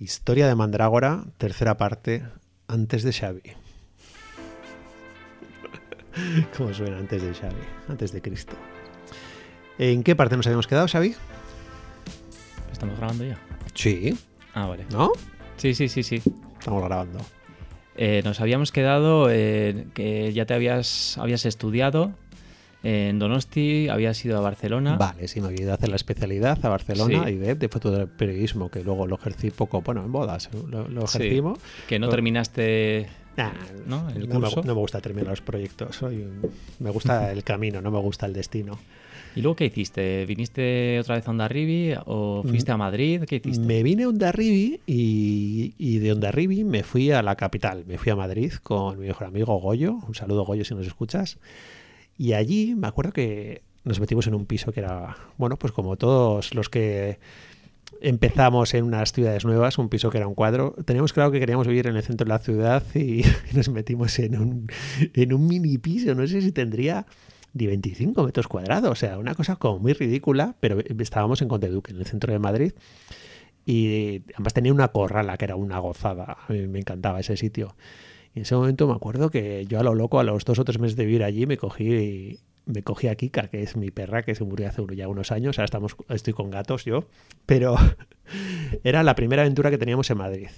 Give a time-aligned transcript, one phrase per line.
[0.00, 2.22] Historia de Mandrágora, tercera parte,
[2.68, 3.42] antes de Xavi.
[6.56, 7.60] ¿Cómo suena antes de Xavi?
[7.86, 8.56] Antes de Cristo.
[9.76, 11.14] ¿En qué parte nos habíamos quedado, Xavi?
[12.72, 13.38] ¿Estamos grabando ya?
[13.74, 14.16] Sí.
[14.54, 14.86] Ah, vale.
[14.90, 15.12] ¿No?
[15.58, 16.22] Sí, sí, sí, sí.
[16.58, 17.18] Estamos grabando.
[17.94, 22.14] Eh, nos habíamos quedado eh, que ya te habías, habías estudiado
[22.82, 24.96] en Donosti, habías ido a Barcelona.
[24.96, 27.32] Vale, sí, me había ido a hacer la especialidad a Barcelona Sí.
[27.32, 31.18] y de, de fotoperiodismo, que luego lo ejercí poco, bueno, en bodas, lo, lo Sí.
[31.18, 31.58] ejercimos.
[31.88, 33.06] Que no Lo- terminaste.
[33.36, 33.52] Nah,
[33.86, 34.08] ¿No?
[34.10, 34.62] El no, me, curso.
[34.62, 35.96] no me gusta terminar los proyectos.
[35.96, 36.26] Soy
[36.78, 38.78] me gusta el camino, no me gusta el destino.
[39.36, 40.26] ¿Y luego qué hiciste?
[40.26, 43.22] ¿Viniste otra vez a Ondarribi o fuiste a Madrid?
[43.28, 43.62] ¿Qué hiciste?
[43.62, 43.66] Mm.
[43.66, 47.84] Me vine a Ondarribi y, y de Ondarribi me fui a la capital.
[47.86, 49.98] Me fui a Madrid con mi mejor amigo Goyo.
[50.08, 51.38] Un saludo, Goyo, si nos escuchas.
[52.20, 55.96] Y allí me acuerdo que nos metimos en un piso que era, bueno, pues como
[55.96, 57.18] todos los que
[58.02, 60.74] empezamos en unas ciudades nuevas, un piso que era un cuadro.
[60.84, 63.22] Teníamos claro que queríamos vivir en el centro de la ciudad y,
[63.54, 64.66] nos metimos en un,
[65.14, 66.14] en un mini piso.
[66.14, 67.06] No sé si tendría
[67.54, 68.90] de 25 metros cuadrados.
[68.90, 72.34] O sea, una cosa como muy ridícula, pero estábamos en Conde Duque, en el centro
[72.34, 72.74] de Madrid.
[73.64, 76.36] Y además tenía una corrala que era una gozada.
[76.46, 77.74] A mí me encantaba ese sitio.
[78.34, 80.64] Y en ese momento me acuerdo que yo a lo loco, a los dos o
[80.64, 84.22] tres meses de vivir allí, me cogí, me cogí a Kika, que es mi perra,
[84.22, 85.58] que se murió hace ya unos años.
[85.58, 87.04] Ahora estamos, estoy con gatos yo.
[87.46, 87.76] Pero
[88.84, 90.48] era la primera aventura que teníamos en Madrid.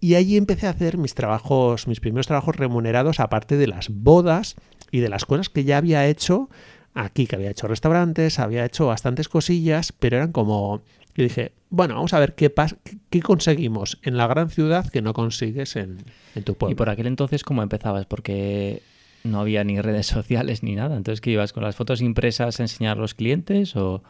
[0.00, 4.56] Y allí empecé a hacer mis trabajos, mis primeros trabajos remunerados, aparte de las bodas
[4.90, 6.50] y de las cosas que ya había hecho
[6.92, 10.82] aquí, que había hecho restaurantes, había hecho bastantes cosillas, pero eran como.
[11.14, 12.76] Yo dije, bueno, vamos a ver qué, pas
[13.10, 15.98] qué- conseguimos en la gran ciudad que no consigues en,
[16.34, 16.72] en tu pueblo.
[16.72, 18.06] Y por aquel entonces, ¿cómo empezabas?
[18.06, 18.82] Porque
[19.24, 20.96] no había ni redes sociales ni nada.
[20.96, 24.02] Entonces, ¿qué ibas con las fotos impresas a enseñar a los clientes o...?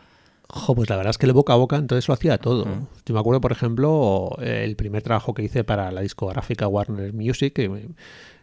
[0.49, 2.67] Jo, pues la verdad es que el boca a boca entonces lo hacía todo.
[2.67, 2.87] Mm.
[3.07, 7.55] Yo me acuerdo, por ejemplo, el primer trabajo que hice para la discográfica Warner Music,
[7.55, 7.89] que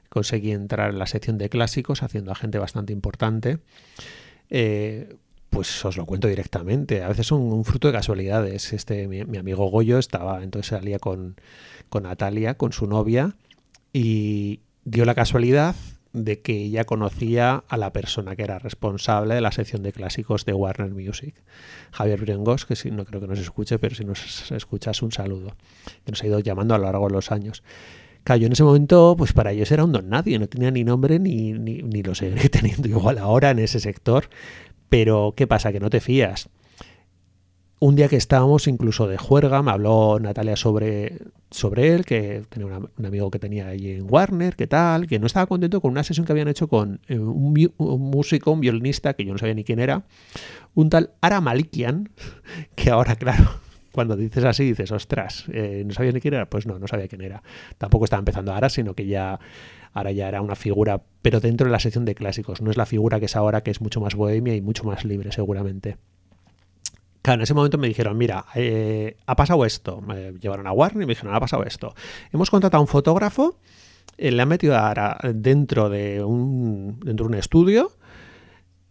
[0.10, 3.60] conseguí entrar en la sección de clásicos haciendo a gente bastante importante.
[4.50, 5.16] Eh,
[5.50, 7.04] pues os lo cuento directamente.
[7.04, 8.74] A veces son un fruto de casualidades.
[8.74, 11.36] Este, mi, mi amigo Goyo estaba, entonces salía con,
[11.90, 13.36] con Natalia, con su novia,
[13.94, 15.76] y dio la casualidad
[16.14, 20.46] de que ella conocía a la persona que era responsable de la sección de clásicos
[20.46, 21.36] de Warner Music,
[21.92, 25.56] Javier Brengos, que si, no creo que nos escuche, pero si nos escuchas un saludo,
[26.06, 27.64] que nos ha ido llamando a lo largo de los años.
[28.24, 30.84] Claro, yo en ese momento, pues para ellos era un don nadie, no tenía ni
[30.84, 34.30] nombre ni, ni, ni lo seguiré teniendo igual ahora en ese sector.
[34.90, 35.72] Pero, ¿qué pasa?
[35.72, 36.50] Que no te fías.
[37.82, 41.18] Un día que estábamos incluso de juerga, me habló Natalia sobre,
[41.50, 45.28] sobre él, que tenía un amigo que tenía allí en Warner, que tal, que no
[45.28, 49.24] estaba contento con una sesión que habían hecho con eh, un músico, un violinista, que
[49.24, 50.04] yo no sabía ni quién era,
[50.76, 52.10] un tal Ara Malikian,
[52.76, 53.46] que ahora, claro,
[53.94, 56.50] cuando dices así, dices, ostras, eh, ¿no sabía ni quién era?
[56.50, 57.42] Pues no, no sabía quién era.
[57.78, 59.40] Tampoco estaba empezando ahora, sino que ya
[59.94, 62.62] ahora ya era una figura, pero dentro de la sección de clásicos.
[62.62, 65.06] No es la figura que es ahora, que es mucho más bohemia y mucho más
[65.06, 65.98] libre, seguramente.
[67.22, 70.02] Claro, en ese momento me dijeron, mira, eh, ha pasado esto.
[70.02, 71.94] Me llevaron a Warner y me dijeron, ha pasado esto.
[72.32, 73.58] Hemos contratado a un fotógrafo,
[74.18, 77.92] eh, le han metido ahora dentro de un, dentro de un estudio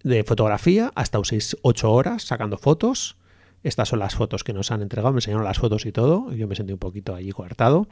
[0.03, 3.17] de fotografía hasta 6, 8 horas sacando fotos.
[3.65, 6.33] Estas son las fotos que nos han entregado, me enseñaron las fotos y todo.
[6.33, 7.89] Yo me sentí un poquito allí coartado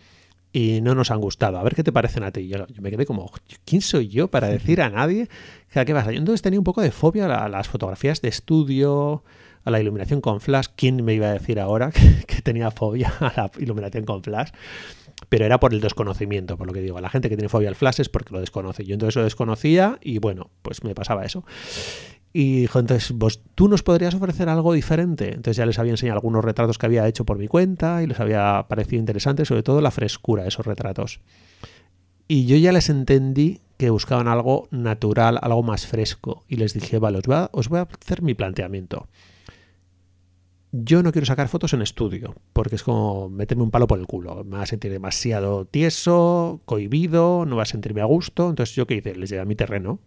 [0.56, 1.58] y no nos han gustado.
[1.58, 2.48] A ver qué te parecen a ti.
[2.48, 3.30] Yo, yo me quedé como,
[3.66, 5.28] ¿quién soy yo para decir a nadie?
[5.68, 6.12] O sea, ¿Qué pasa?
[6.12, 9.22] Yo entonces tenía un poco de fobia a, a las fotografías de estudio,
[9.64, 10.68] a la iluminación con flash.
[10.74, 14.48] ¿Quién me iba a decir ahora que, que tenía fobia a la iluminación con flash?
[15.28, 16.98] Pero era por el desconocimiento, por lo que digo.
[17.02, 18.86] La gente que tiene fobia al flash es porque lo desconoce.
[18.86, 21.44] Yo entonces lo desconocía y bueno, pues me pasaba eso.
[22.32, 25.28] Y dijo, entonces, vos, ¿tú nos podrías ofrecer algo diferente?
[25.28, 28.20] Entonces ya les había enseñado algunos retratos que había hecho por mi cuenta y les
[28.20, 31.20] había parecido interesante, sobre todo la frescura de esos retratos.
[32.28, 36.44] Y yo ya les entendí que buscaban algo natural, algo más fresco.
[36.48, 39.08] Y les dije, vale, os voy a, os voy a hacer mi planteamiento.
[40.72, 44.06] Yo no quiero sacar fotos en estudio, porque es como meterme un palo por el
[44.06, 44.44] culo.
[44.44, 48.50] Me va a sentir demasiado tieso, cohibido, no va a sentirme a gusto.
[48.50, 49.14] Entonces, ¿yo qué hice?
[49.14, 50.00] Les llevé a mi terreno.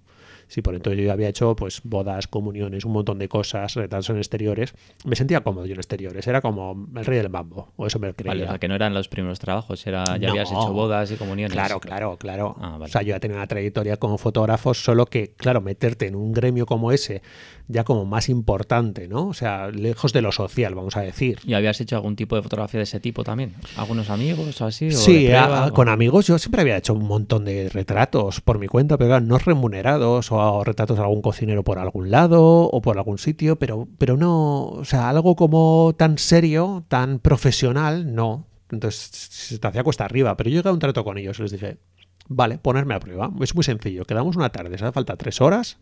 [0.49, 4.17] Sí, por entonces yo había hecho pues bodas, comuniones, un montón de cosas, retratos en
[4.17, 4.73] exteriores.
[5.05, 8.13] Me sentía cómodo yo en exteriores, era como el rey del mambo, o eso me
[8.13, 8.31] creía.
[8.33, 10.29] Vale, o sea, que no eran los primeros trabajos, era, ya No.
[10.33, 11.53] habías hecho bodas y comuniones.
[11.53, 12.55] Claro, claro, claro.
[12.59, 12.85] Ah, vale.
[12.85, 16.33] O sea, yo ya tenía una trayectoria como fotógrafo, solo que, claro, meterte en un
[16.33, 17.21] gremio como ese,
[17.67, 19.27] ya como más importante, ¿no?
[19.27, 21.37] O sea, lejos de lo social, vamos a decir.
[21.45, 23.53] ¿Y habías hecho algún tipo de fotografía de ese tipo también?
[23.77, 24.89] ¿Algunos amigos o así?
[24.91, 27.69] Sí, de a- prueba, a- o- con amigos yo siempre había hecho un montón de
[27.69, 32.11] retratos por mi cuenta, pero claro, no remunerados o retratos de algún cocinero por algún
[32.11, 37.19] lado o por algún sitio, pero, pero no, o sea, algo como tan serio, tan
[37.19, 38.45] profesional, no.
[38.71, 41.43] Entonces se te hacía cuesta arriba, pero yo llegué a un trato con ellos y
[41.43, 41.77] les dije,
[42.27, 43.31] vale, ponerme a prueba.
[43.41, 45.77] Es muy sencillo, quedamos una tarde, se hace falta tres horas.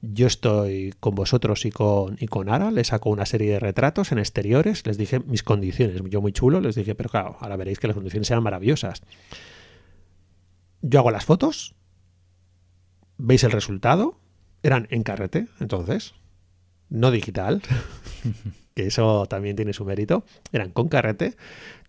[0.00, 4.12] Yo estoy con vosotros y con, y con Ara, le saco una serie de retratos
[4.12, 7.80] en exteriores, les dije mis condiciones, yo muy chulo, les dije, pero claro, ahora veréis
[7.80, 9.02] que las condiciones sean maravillosas.
[10.82, 11.74] Yo hago las fotos,
[13.18, 14.18] veis el resultado,
[14.62, 16.14] eran en carrete, entonces,
[16.88, 17.62] no digital,
[18.74, 21.36] que eso también tiene su mérito, eran con carrete,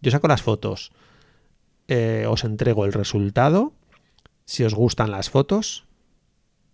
[0.01, 0.91] yo saco las fotos,
[1.87, 3.73] eh, os entrego el resultado,
[4.45, 5.85] si os gustan las fotos,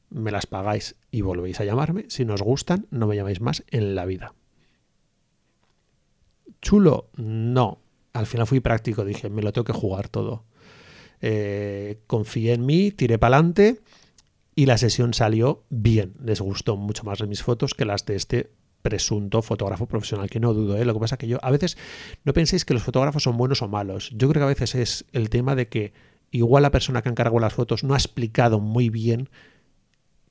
[0.09, 3.63] me las pagáis y volvéis a llamarme, si no os gustan, no me llamáis más
[3.67, 4.33] en la vida.
[6.61, 7.79] Chulo, no.
[8.13, 10.45] Al final fui práctico, dije, me lo tengo que jugar todo.
[11.21, 13.81] Eh, confié en mí, tiré para adelante
[14.55, 16.13] y la sesión salió bien.
[16.23, 20.53] Les gustó mucho más mis fotos que las de este presunto fotógrafo profesional, que no
[20.53, 20.85] dudo, ¿eh?
[20.85, 21.75] lo que pasa es que yo a veces
[22.23, 24.11] no penséis que los fotógrafos son buenos o malos.
[24.15, 25.93] Yo creo que a veces es el tema de que
[26.29, 29.29] igual la persona que encargó las fotos no ha explicado muy bien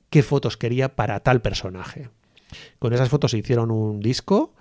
[0.09, 2.11] qué fotos quería para tal personaje.
[2.79, 4.55] Con esas fotos se hicieron un disco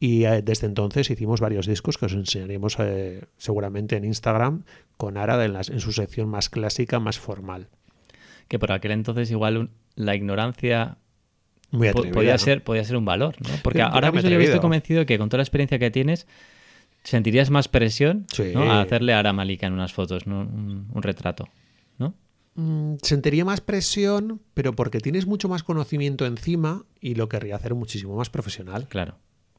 [0.00, 4.64] y eh, desde entonces hicimos varios discos que os enseñaremos eh, seguramente en Instagram
[4.96, 7.68] con Ara en, en, su sección más clásica, más formal.
[8.48, 10.98] Que por aquel entonces igual la ignorancia
[11.70, 12.38] muy podía, ¿no?
[12.38, 13.54] ser, podía ser un valor, ¿no?
[13.62, 16.26] Porque ahora mismo yo estoy convencido de que con toda la experiencia que tienes
[17.02, 18.50] sentirías más presión sí.
[18.52, 18.70] ¿no?
[18.70, 20.40] a hacerle a Ara Malika en unas fotos, ¿no?
[20.40, 21.48] un, un retrato,
[21.98, 22.14] ¿no?
[22.56, 27.74] Mm, sentiría más presión, pero porque tienes mucho más conocimiento encima y lo querría hacer
[27.74, 28.88] muchísimo más profesional.
[28.88, 29.16] Claro.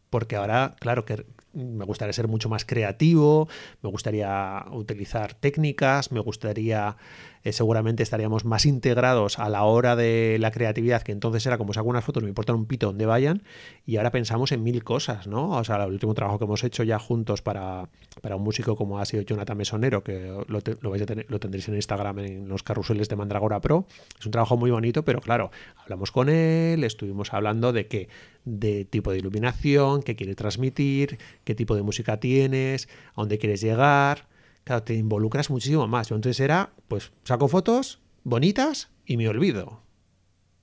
[0.10, 1.25] Porque ahora, claro, que
[1.57, 3.48] me gustaría ser mucho más creativo,
[3.81, 6.98] me gustaría utilizar técnicas, me gustaría,
[7.44, 11.74] eh, seguramente estaríamos más integrados a la hora de la creatividad, que entonces era como
[11.74, 13.44] saco unas fotos, me importa un pito donde vayan,
[13.86, 15.50] y ahora pensamos en mil cosas, ¿no?
[15.50, 17.89] O sea, el último trabajo que hemos hecho ya juntos para,
[18.21, 21.39] para un músico como ha sido Jonathan Mesonero, que lo, lo, vais a tener, lo
[21.39, 23.88] tendréis en Instagram en los carruseles de Mandragora Pro,
[24.19, 28.10] es un trabajo muy bonito, pero claro, hablamos con él, estuvimos hablando de qué,
[28.47, 33.61] de tipo de iluminación, qué quiere transmitir, qué tipo de música tienes, a dónde quieres
[33.61, 34.27] llegar.
[34.63, 36.09] Claro, te involucras muchísimo más.
[36.11, 39.81] Entonces era, pues saco fotos bonitas y me olvido.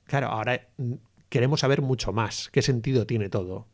[0.05, 0.69] Claro, ahora
[1.29, 2.49] queremos saber mucho más.
[2.53, 3.67] ¿Qué sentido tiene todo?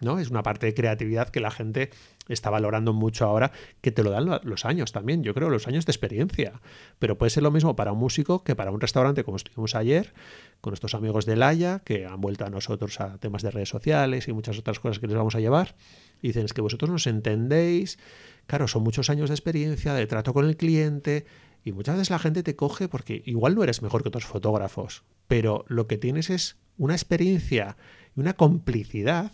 [0.00, 0.18] ¿No?
[0.18, 1.90] Es una parte de creatividad que la gente
[2.32, 5.86] está valorando mucho ahora, que te lo dan los años también, yo creo, los años
[5.86, 6.60] de experiencia.
[6.98, 10.12] Pero puede ser lo mismo para un músico que para un restaurante, como estuvimos ayer,
[10.60, 14.28] con estos amigos de Laia, que han vuelto a nosotros a temas de redes sociales
[14.28, 15.74] y muchas otras cosas que les vamos a llevar.
[16.22, 17.98] Y dicen, es que vosotros nos entendéis.
[18.46, 21.24] Claro, son muchos años de experiencia, de trato con el cliente.
[21.64, 25.04] Y muchas veces la gente te coge porque igual no eres mejor que otros fotógrafos,
[25.28, 27.76] pero lo que tienes es una experiencia
[28.16, 29.32] y una complicidad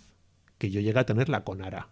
[0.59, 1.89] que yo llegué a tenerla con Ara.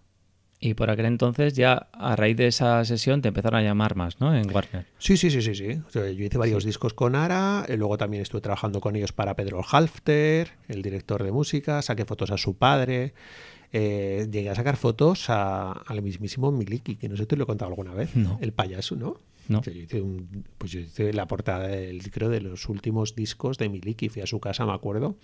[0.64, 4.18] Y por aquel entonces ya a raíz de esa sesión te empezaron a llamar más,
[4.18, 4.34] ¿no?
[4.34, 4.86] En Warner.
[4.96, 5.78] Sí, sí, sí, sí, sí.
[5.86, 6.70] O sea, yo hice varios sí.
[6.70, 11.32] discos con Ara, luego también estuve trabajando con ellos para Pedro Halfter, el director de
[11.32, 13.12] música, saqué fotos a su padre,
[13.72, 17.44] eh, llegué a sacar fotos a, al mismísimo Miliki, que no sé si te lo
[17.44, 18.38] he contado alguna vez, no.
[18.40, 19.20] el payaso, ¿no?
[19.48, 19.60] No.
[19.60, 23.68] Yo hice un, pues yo hice la portada del, creo, de los últimos discos de
[23.68, 24.08] Miliki.
[24.08, 25.18] Fui a su casa, me acuerdo,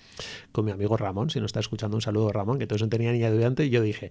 [0.52, 1.30] con mi amigo Ramón.
[1.30, 3.64] Si no está escuchando, un saludo Ramón, que entonces no tenía ni ayudante.
[3.64, 4.10] Y yo dije,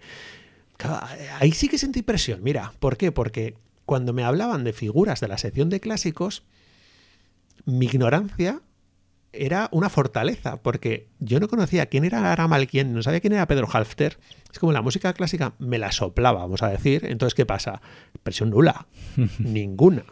[1.39, 2.41] ahí sí que sentí presión.
[2.43, 3.11] Mira, ¿por qué?
[3.11, 3.55] Porque
[3.85, 6.43] cuando me hablaban de figuras de la sección de clásicos,
[7.65, 8.61] mi ignorancia
[9.31, 13.47] era una fortaleza, porque yo no conocía quién era Ara Malkian, no sabía quién era
[13.47, 14.17] Pedro Halfter.
[14.51, 17.05] Es como la música clásica me la soplaba, vamos a decir.
[17.05, 17.81] Entonces, ¿qué pasa?
[18.23, 18.87] Presión nula.
[19.39, 20.03] Ninguna.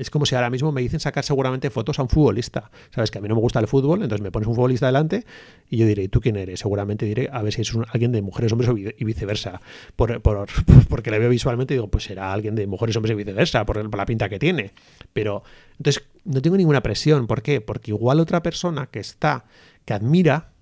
[0.00, 2.70] Es como si ahora mismo me dicen sacar seguramente fotos a un futbolista.
[2.88, 5.26] Sabes que a mí no me gusta el fútbol, entonces me pones un futbolista delante
[5.68, 6.60] y yo diré, ¿tú quién eres?
[6.60, 9.60] Seguramente diré, a ver si es un, alguien de mujeres, hombres y viceversa.
[9.96, 10.48] Por, por,
[10.88, 13.94] porque le veo visualmente y digo, pues será alguien de mujeres, hombres y viceversa, por,
[13.94, 14.72] la pinta que tiene.
[15.12, 15.42] Pero
[15.76, 17.26] entonces no tengo ninguna presión.
[17.26, 17.60] ¿Por qué?
[17.60, 19.44] Porque igual otra persona que está,
[19.84, 20.52] que admira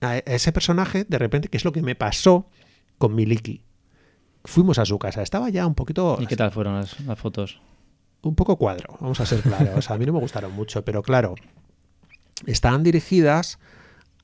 [0.00, 2.46] a ese personaje, de repente, que es lo que me pasó
[2.98, 3.62] con Miliki.
[4.44, 6.18] Fuimos a su casa, estaba ya un poquito...
[6.20, 7.60] ¿Y qué tal fueron las fotos?
[8.22, 9.90] Un poco cuadro, vamos a ser claros.
[9.90, 11.34] A mí no me gustaron mucho, pero claro,
[12.46, 13.58] estaban dirigidas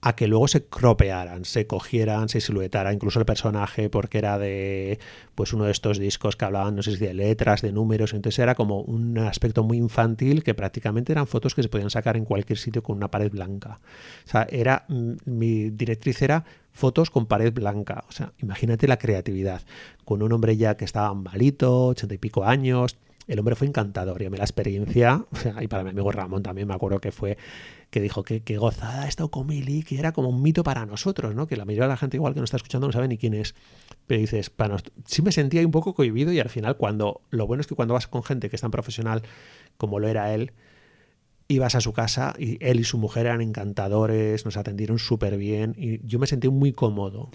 [0.03, 5.01] a que luego se cropearan, se cogieran, se siluetara incluso el personaje porque era de
[5.35, 8.39] pues uno de estos discos que hablaban, no sé si de letras, de números, entonces
[8.39, 12.25] era como un aspecto muy infantil que prácticamente eran fotos que se podían sacar en
[12.25, 13.81] cualquier sitio con una pared blanca.
[14.27, 18.05] O sea, era mi directriz era fotos con pared blanca.
[18.09, 19.63] O sea, imagínate la creatividad.
[20.05, 24.23] Con un hombre ya que estaba malito, ochenta y pico años, el hombre fue encantador
[24.23, 25.25] y a mí la experiencia,
[25.61, 27.37] y para mi amigo Ramón también me acuerdo que fue,
[27.91, 30.87] que dijo que, que gozada ha estado con Milly, que era como un mito para
[30.87, 31.47] nosotros, ¿no?
[31.47, 33.35] Que la mayoría de la gente igual que nos está escuchando no sabe ni quién
[33.35, 33.55] es.
[34.07, 34.85] Pero dices, para nos...
[35.05, 37.95] sí me sentía un poco cohibido y al final cuando, lo bueno es que cuando
[37.95, 39.23] vas con gente que es tan profesional
[39.77, 40.53] como lo era él,
[41.49, 45.75] ibas a su casa y él y su mujer eran encantadores, nos atendieron súper bien
[45.77, 47.31] y yo me sentí muy cómodo.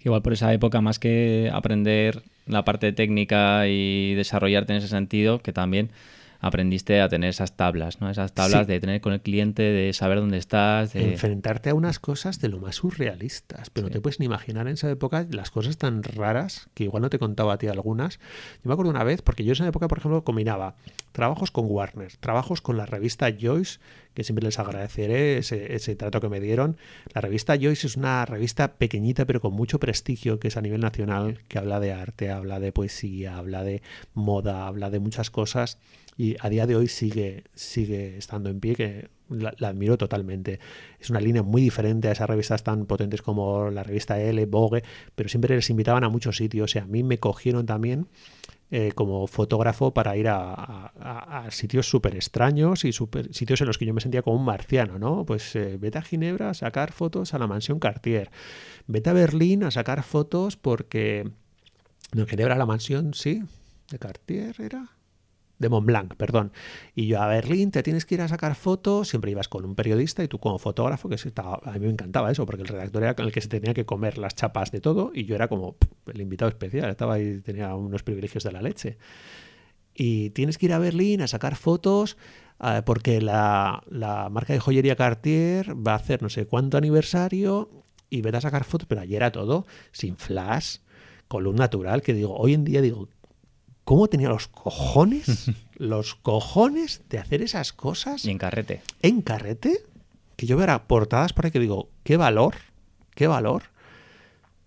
[0.00, 5.40] Igual por esa época, más que aprender la parte técnica y desarrollarte en ese sentido,
[5.40, 5.90] que también
[6.40, 8.10] aprendiste a tener esas tablas, ¿no?
[8.10, 8.72] Esas tablas Sí.
[8.72, 11.12] de tener con el cliente, de saber dónde estás, de...
[11.12, 13.94] Enfrentarte a unas cosas de lo más surrealistas, pero no Sí.
[13.94, 17.18] te puedes ni imaginar en esa época las cosas tan raras que igual no te
[17.18, 18.18] contaba a ti algunas.
[18.18, 20.76] Yo me acuerdo una vez, porque yo en esa época, por ejemplo, combinaba
[21.12, 23.78] trabajos con Warner, trabajos con la revista Joyce,
[24.14, 26.76] que siempre les agradeceré ese, ese trato que me dieron.
[27.14, 30.80] La revista Joyce es una revista pequeñita pero con mucho prestigio, que es a nivel
[30.80, 33.82] nacional, que habla de arte, habla de poesía, habla de
[34.14, 35.78] moda, habla de muchas cosas
[36.16, 40.60] y a día de hoy sigue, sigue estando en pie, que la, admiro totalmente.
[41.00, 44.82] Es una línea muy diferente a esas revistas tan potentes como la revista L, Vogue,
[45.14, 48.06] pero siempre les invitaban a muchos sitios y a mí me cogieron también
[48.70, 53.78] eh, como fotógrafo para ir a, a- sitios súper extraños y super, sitios en los
[53.78, 55.24] que yo me sentía como un marciano, ¿no?
[55.26, 58.30] Pues eh, vete a Ginebra a sacar fotos a la mansión Cartier,
[58.86, 61.30] vete a Berlín a sacar fotos porque...
[62.12, 63.42] No, Ginebra la mansión, sí,
[63.90, 64.88] de Cartier era
[65.58, 66.52] de Montblanc, perdón.
[66.94, 69.74] Y yo a Berlín te tienes que ir a sacar fotos, siempre ibas con un
[69.74, 73.02] periodista y tú como fotógrafo, que estaba- a mí me encantaba eso, porque el redactor
[73.04, 75.76] era el que se tenía que comer las chapas de todo y yo era como
[76.06, 78.98] el invitado especial, estaba ahí, tenía unos privilegios de la leche.
[79.94, 82.16] Y tienes que ir a Berlín a sacar fotos
[82.62, 87.70] eh, porque la, la marca de joyería Cartier va a hacer no sé cuánto aniversario
[88.10, 90.78] y vete a sacar fotos, pero ayer era todo sin flash,
[91.28, 93.08] con luz natural, que digo, hoy en día digo,
[93.86, 98.82] ¿cómo tenía los cojones, los cojones de hacer esas cosas Y en carrete.
[99.00, 99.78] en carrete?
[100.36, 102.56] Que yo veo ahora portadas por ahí que digo, qué valor,
[103.14, 103.62] qué valor.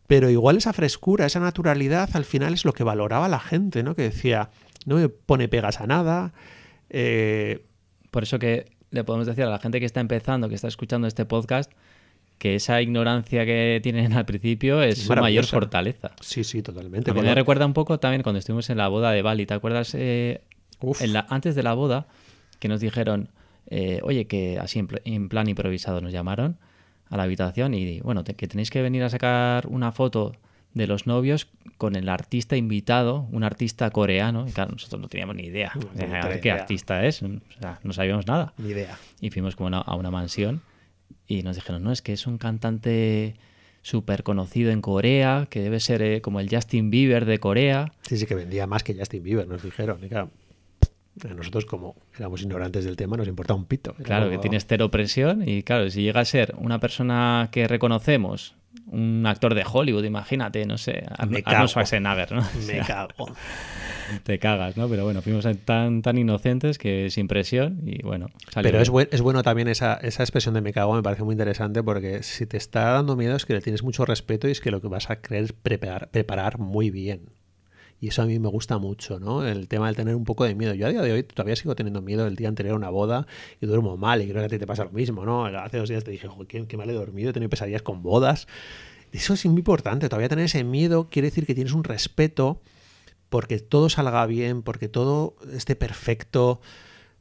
[0.07, 3.93] Pero igual esa frescura, esa naturalidad, al final es lo que valoraba la gente, ¿no?
[3.95, 4.49] Que decía,
[4.87, 6.33] no me pone pegas a nada.
[6.89, 7.63] eh,
[8.09, 11.07] Por eso que le podemos decir a la gente que está empezando, que está escuchando
[11.07, 11.71] este podcast,
[12.39, 16.11] que esa ignorancia que tienen al principio es su mayor fortaleza.
[16.21, 17.11] sí, sí, totalmente.
[17.11, 19.45] A mí me recuerda un poco también cuando estuvimos en la boda de Bali.
[19.45, 19.93] ¿Te acuerdas?
[19.93, 20.41] eh,
[20.81, 21.01] Uf.
[21.01, 22.07] en la- antes de la boda,
[22.59, 23.29] que nos dijeron,
[23.67, 26.57] eh, oye, que así en, pl- en plan improvisado nos llamaron
[27.09, 30.33] a la habitación y bueno, te- que tenéis que venir a sacar una foto
[30.73, 34.45] de los novios con el artista invitado, un artista coreano.
[34.47, 36.55] Y claro, nosotros no teníamos ni idea No, puta qué idea.
[36.55, 37.21] artista es.
[37.23, 37.27] O
[37.59, 38.53] sea, no sabíamos nada.
[38.57, 38.97] Ni idea.
[39.19, 40.61] Y fuimos como a una mansión
[41.29, 43.35] y nos dijeron, no, es que es un cantante
[43.83, 47.93] súper conocido en Corea, que debe ser eh, como el Justin Bieber de Corea.
[48.01, 50.03] Sí, sí, que vendía más que Justin Bieber, nos dijeron.
[50.03, 50.31] Y claro,
[51.23, 53.93] a nosotros, como éramos ignorantes del tema, nos importa un pito.
[54.03, 58.55] Claro, que tienes cero presión y claro, si llega a ser una persona que reconocemos,
[58.91, 61.67] un actor de Hollywood, imagínate, no sé, Arnold cago.
[61.67, 62.43] Schwarzenegger, ¿no?
[62.67, 63.33] Me cago.
[64.23, 64.89] Te cagas, ¿no?
[64.89, 69.07] Pero bueno, fuimos tan, tan inocentes que sin presión y bueno, salió Pero es, buen-
[69.11, 72.45] es bueno también esa, esa expresión de me cago, me parece muy interesante porque si
[72.47, 74.87] te está dando miedo es que le tienes mucho respeto y es que lo que
[74.87, 77.29] vas a querer es preparar, preparar muy bien.
[78.01, 79.45] Y eso a mí me gusta mucho, ¿no?
[79.45, 80.73] El tema del tener un poco de miedo.
[80.73, 83.27] Yo a día de hoy todavía sigo teniendo miedo el día anterior a una boda
[83.59, 85.45] y duermo mal y creo que a ti te pasa lo mismo, ¿no?
[85.45, 88.01] Hace dos días te dije, "Joder, qué, qué mal he dormido, he tenido pesadillas con
[88.01, 88.47] bodas.
[89.11, 92.61] Eso es muy importante, todavía tener ese miedo quiere decir que tienes un respeto
[93.29, 96.61] porque todo salga bien, porque todo esté perfecto.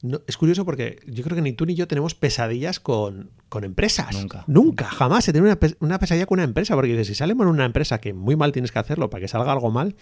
[0.03, 3.65] No, es curioso porque yo creo que ni tú ni yo tenemos pesadillas con, con
[3.65, 4.15] empresas.
[4.15, 4.45] Nunca.
[4.47, 6.75] Nunca, jamás se tiene una, una pesadilla con una empresa.
[6.75, 9.29] Porque dices, si sale mal una empresa que muy mal tienes que hacerlo para que
[9.29, 9.97] salga algo mal,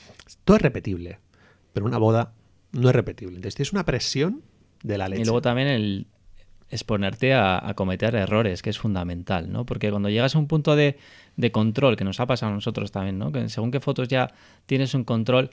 [0.45, 1.19] todo es repetible.
[1.73, 2.35] Pero una boda
[2.73, 3.37] no es repetible.
[3.37, 4.43] Entonces tienes una presión
[4.83, 5.23] de la leche.
[5.23, 6.07] Y luego también el
[6.69, 9.65] exponerte a, a cometer errores, que es fundamental, ¿no?
[9.65, 10.99] Porque cuando llegas a un punto de,
[11.37, 13.33] de control, que nos ha pasado a nosotros también, ¿no?
[13.33, 14.33] Que según qué fotos ya
[14.67, 15.51] tienes un control,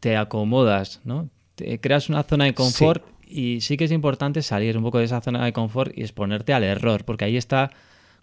[0.00, 1.30] te acomodas, ¿no?
[1.54, 5.04] Te creas una zona de confort y sí que es importante salir un poco de
[5.04, 7.70] esa zona de confort y exponerte al error, porque ahí está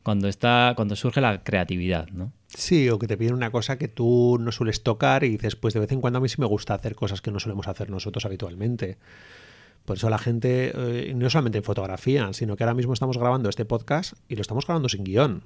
[0.03, 2.31] cuando está cuando surge la creatividad, ¿no?
[2.47, 5.73] Sí, o que te piden una cosa que tú no sueles tocar y dices, pues
[5.73, 7.89] de vez en cuando a mí sí me gusta hacer cosas que no solemos hacer
[7.89, 8.97] nosotros habitualmente.
[9.85, 13.49] Por eso la gente, eh, no solamente en fotografía, sino que ahora mismo estamos grabando
[13.49, 15.43] este podcast y lo estamos grabando sin guion.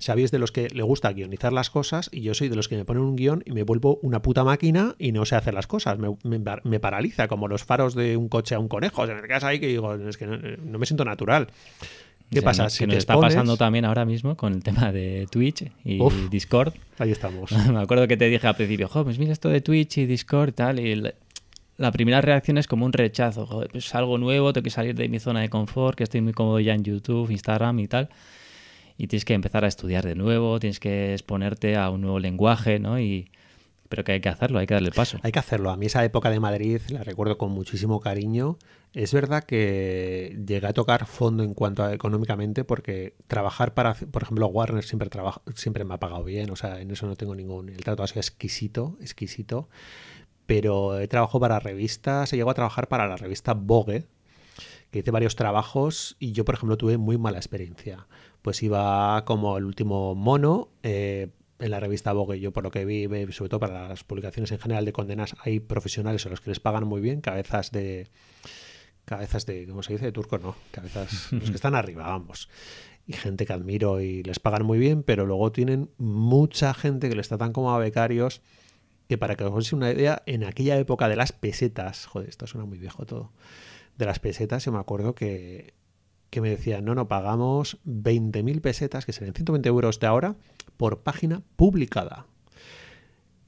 [0.00, 2.68] Xavi es de los que le gusta guionizar las cosas y yo soy de los
[2.68, 5.54] que me ponen un guion y me vuelvo una puta máquina y no sé hacer
[5.54, 5.98] las cosas.
[5.98, 9.02] Me, me- me paraliza como los faros de un coche a un conejo.
[9.02, 11.48] O sea, me quedas ahí que digo, es que no, no me siento natural.
[12.30, 12.70] ¿Qué O sea, pasa?
[12.70, 16.00] Si que nos está expones- pasando también ahora mismo con el tema de Twitch y
[16.00, 16.30] Uf.
[16.30, 16.72] Discord.
[16.98, 17.52] Ahí estamos.
[17.72, 20.48] Me acuerdo que te dije al principio, jo, pues mira esto de Twitch y Discord
[20.48, 21.14] y tal, y el-
[21.76, 23.46] la primera reacción es como un rechazo.
[23.46, 26.32] Joder, pues algo nuevo, tengo que salir de mi zona de confort, que estoy muy
[26.32, 28.08] cómodo ya en YouTube, Instagram y tal.
[28.96, 32.78] Y tienes que empezar a estudiar de nuevo, tienes que exponerte a un nuevo lenguaje,
[32.78, 33.00] ¿no?
[33.00, 33.30] Y,
[33.88, 35.18] pero que hay que hacerlo, hay que darle el paso.
[35.22, 35.70] Hay que hacerlo.
[35.70, 38.58] A mí esa época de Madrid la recuerdo con muchísimo cariño.
[38.92, 44.22] Es verdad que llegué a tocar fondo en cuanto a económicamente porque trabajar para, por
[44.22, 45.10] ejemplo, Warner siempre,
[45.54, 46.50] siempre me ha pagado bien.
[46.50, 47.68] O sea, en eso no tengo ningún...
[47.68, 49.68] El trato ha sido exquisito, exquisito.
[50.46, 54.06] Pero he trabajado para revistas, he llegado a trabajar para la revista Vogue,
[54.90, 58.06] que hice varios trabajos y yo, por ejemplo, tuve muy mala experiencia.
[58.44, 62.84] Pues iba como el último mono, eh, en la revista Vogue, yo por lo que
[62.84, 66.50] vi, sobre todo para las publicaciones en general de condenas, hay profesionales a los que
[66.50, 68.10] les pagan muy bien, cabezas de.
[69.06, 69.66] Cabezas de.
[69.66, 70.04] ¿Cómo se dice?
[70.04, 70.56] De turco, no.
[70.72, 71.28] Cabezas.
[71.32, 72.50] los que están arriba, vamos.
[73.06, 77.16] Y gente que admiro y les pagan muy bien, pero luego tienen mucha gente que
[77.16, 78.42] les tratan como a becarios.
[79.08, 82.46] Que para que os hagáis una idea, en aquella época de las pesetas, joder, esto
[82.46, 83.32] suena muy viejo todo.
[83.96, 85.72] De las pesetas, yo me acuerdo que
[86.34, 90.34] que me decían, no, no, pagamos 20.000 pesetas, que serían 120 euros de ahora,
[90.76, 92.26] por página publicada.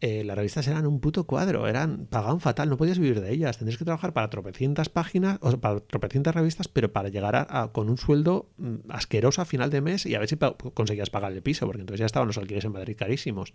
[0.00, 3.58] Eh, las revistas eran un puto cuadro, eran pagaban fatal, no podías vivir de ellas,
[3.58, 7.90] tendrías que trabajar para tropecientas páginas, o para tropecientas revistas, pero para llegar a, con
[7.90, 10.36] un sueldo mm, asqueroso a final de mes y a ver si
[10.72, 13.52] conseguías pagar el piso, porque entonces ya estaban los alquileres en Madrid carísimos.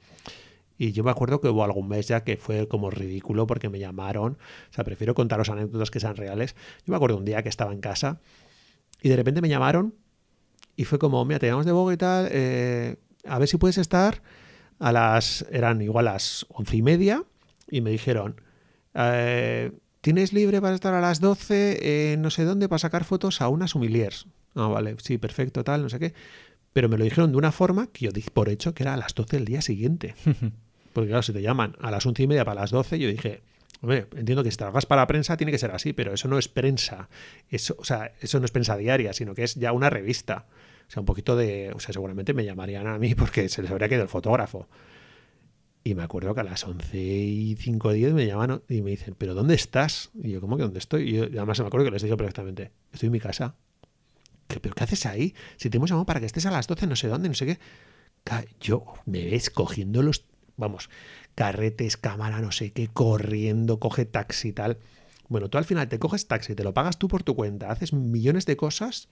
[0.78, 3.80] Y yo me acuerdo que hubo algún mes ya que fue como ridículo porque me
[3.80, 4.34] llamaron.
[4.72, 6.56] O sea, prefiero contaros anécdotas que sean reales.
[6.86, 8.20] Yo me acuerdo un día que estaba en casa
[9.02, 9.96] y de repente me llamaron
[10.76, 13.78] y fue como, mira, te llamamos de Vogue y tal, eh, a ver si puedes
[13.78, 14.22] estar
[14.80, 17.24] a las, eran igual a las once y media,
[17.70, 18.42] y me dijeron,
[18.94, 23.48] eh, ¿tienes libre para estar a las doce no sé dónde para sacar fotos a
[23.48, 24.28] unas humiliers?
[24.56, 26.14] Ah, vale, sí, perfecto, tal, no sé qué.
[26.74, 28.98] Pero me lo dijeron de una forma que yo dije por hecho que era a
[28.98, 30.16] las 12 del día siguiente.
[30.94, 33.42] Porque claro, si te llaman a las once y media para las 12, yo dije,
[33.82, 36.48] Hombre, entiendo que si trabajas para prensa tiene que ser así, pero eso no es
[36.48, 37.10] prensa.
[37.50, 40.46] Eso, o sea, eso no es prensa diaria, sino que es ya una revista.
[40.88, 41.72] O sea, un poquito de.
[41.76, 44.68] O sea, seguramente me llamarían a mí porque se les habría quedado el fotógrafo.
[45.84, 48.92] Y me acuerdo que a las 11 y 5 o 10 me llaman y me
[48.92, 50.12] dicen, ¿pero dónde estás?
[50.14, 51.10] Y yo, ¿cómo que dónde estoy?
[51.10, 53.56] Y, yo, además me acuerdo que les dije perfectamente, estoy en mi casa.
[54.48, 55.34] ¿Pero qué haces ahí?
[55.58, 57.46] Si te hemos llamado para que estés a las 12, no sé dónde, no sé
[57.46, 57.60] qué.
[58.60, 60.26] Yo me ves cogiendo los.
[60.62, 60.92] Vamos,
[61.34, 64.78] carretes, cámara, no sé qué, corriendo, coge taxi tal.
[65.28, 67.94] Bueno, tú al final te coges taxi, te lo pagas tú por tu cuenta, haces
[67.94, 69.10] millones de cosas.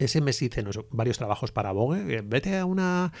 [0.00, 2.22] Ese mes hice varios trabajos para Vogue.
[2.22, 3.12] Vete a una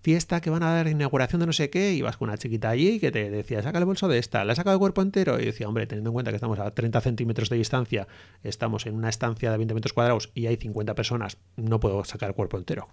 [0.00, 2.70] fiesta que van a dar inauguración de no sé qué y vas con una chiquita
[2.70, 5.38] allí que te decía, saca el bolso de esta, le has sacado el cuerpo entero.
[5.38, 8.08] Y decía, hombre, teniendo en cuenta que estamos a 30 centímetros de distancia,
[8.42, 12.30] estamos en una estancia de 20 metros cuadrados y hay 50 personas, no puedo sacar
[12.30, 12.88] el cuerpo entero.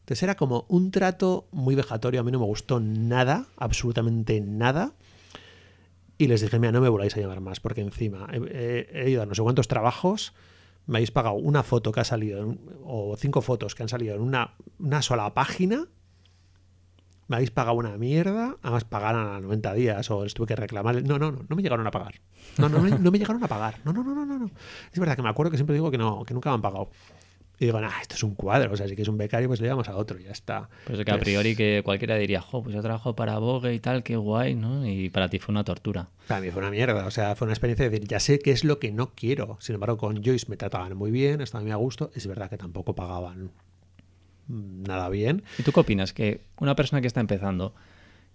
[0.00, 4.94] Entonces era como un trato muy vejatorio, a mí no me gustó nada, absolutamente nada.
[6.18, 9.26] Y les dije, mira, no me voláis a llamar más, porque encima he, ido a
[9.26, 10.34] no sé cuántos trabajos,
[10.86, 14.20] me habéis pagado una foto que ha salido, o cinco fotos que han salido en
[14.20, 15.86] una, una sola página,
[17.30, 21.00] me habéis pagado una mierda, además pagaron a 90 días o les tuve que reclamar.
[21.04, 22.20] No, no, no, no me llegaron a pagar.
[22.58, 23.76] No, no, no, no me llegaron a pagar.
[23.84, 24.50] No, no, no, no, no.
[24.92, 26.90] Es verdad que me acuerdo que siempre digo que no, que nunca me han pagado.
[27.60, 29.60] Y digo, ah, esto es un cuadro, o sea, si que es un becario, pues
[29.60, 30.70] le damos a otro, y ya está.
[30.86, 34.02] Pues que a priori que cualquiera diría, jo, pues yo trabajo para Vogue y tal,
[34.02, 34.88] qué guay, ¿no?
[34.88, 36.08] Y para ti fue una tortura.
[36.26, 38.52] Para mí fue una mierda, o sea, fue una experiencia de decir, ya sé qué
[38.52, 39.58] es lo que no quiero.
[39.60, 42.56] Sin embargo, con Joyce me trataban muy bien, estaba muy a gusto, es verdad que
[42.56, 43.50] tampoco pagaban
[44.48, 45.42] nada bien.
[45.58, 46.14] ¿Y tú qué opinas?
[46.14, 47.74] Que una persona que está empezando,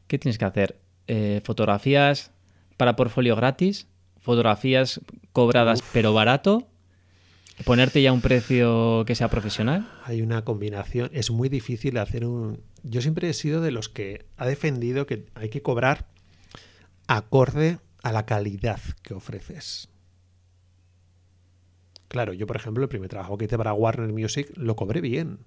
[0.06, 0.78] ¿qué tienes que hacer?
[1.08, 2.30] Eh, ¿Fotografías
[2.78, 3.88] para portfolio gratis?
[4.20, 5.02] ¿Fotografías
[5.34, 6.68] cobradas pero barato?
[7.64, 9.90] ¿Ponerte ya un precio que sea profesional?
[10.04, 11.10] Hay una combinación.
[11.14, 12.62] Es muy difícil hacer un.
[12.84, 16.08] Yo siempre he sido de los que ha defendido que hay que cobrar
[17.08, 19.90] acorde a la calidad que ofreces.
[22.10, 25.40] Claro, yo, por ejemplo, el primer trabajo que hice para Warner Music lo cobré bien.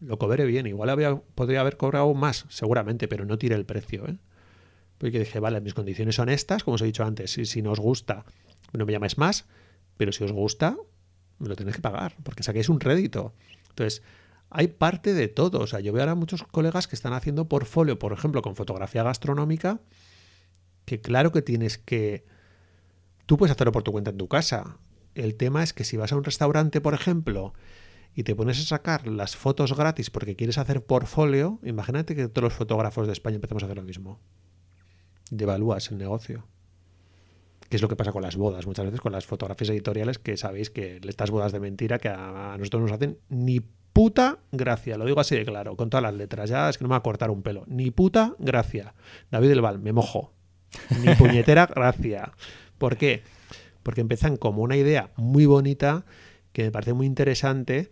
[0.00, 0.66] Lo cobré bien.
[0.66, 4.06] Igual había, podría haber cobrado más, seguramente, pero no tiré el precio.
[4.08, 4.16] ¿eh?
[4.98, 7.36] Porque dije, vale, mis condiciones son estas, como os he dicho antes.
[7.36, 8.24] Y si no os gusta,
[8.72, 9.46] no me llamáis más.
[9.96, 10.76] Pero si os gusta,
[11.38, 13.34] me lo tenéis que pagar, porque saquéis un rédito.
[13.70, 14.02] Entonces,
[14.50, 15.60] hay parte de todo.
[15.60, 19.02] O sea, yo veo ahora muchos colegas que están haciendo portfolio, por ejemplo, con fotografía
[19.02, 19.80] gastronómica,
[20.84, 22.24] que claro que tienes que...
[23.26, 24.78] Tú puedes hacerlo por tu cuenta en tu casa.
[25.14, 27.54] El tema es que si vas a un restaurante, por ejemplo,
[28.14, 32.44] y te pones a sacar las fotos gratis porque quieres hacer portfolio, imagínate que todos
[32.44, 34.20] los fotógrafos de España empecemos a hacer lo mismo.
[35.30, 36.46] Devalúas el negocio
[37.68, 40.36] que es lo que pasa con las bodas, muchas veces con las fotografías editoriales, que
[40.36, 45.06] sabéis que estas bodas de mentira que a, nosotros nos hacen ni puta gracia, lo
[45.06, 47.02] digo así de claro, con todas las letras, ya es que no me va a
[47.02, 48.94] cortar un pelo, ni puta gracia.
[49.30, 50.32] David Elval, me mojo.
[51.02, 52.32] Ni puñetera gracia.
[52.78, 53.22] ¿Por qué?
[53.82, 56.04] Porque empiezan como una idea muy bonita,
[56.52, 57.90] que me parece muy interesante,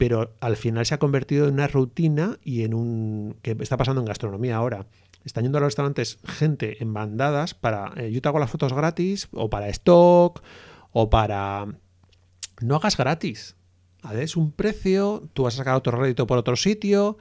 [0.00, 3.36] pero al final se ha convertido en una rutina y en un...
[3.42, 4.86] que está pasando en gastronomía ahora.
[5.26, 7.92] Están yendo a los restaurantes gente en bandadas para...
[7.98, 10.42] eh, yo te hago las fotos gratis, o para stock,
[10.92, 11.66] o para...
[12.62, 13.56] No hagas gratis.
[14.14, 17.18] Es un precio, tú vas a sacar otro rédito por otro sitio,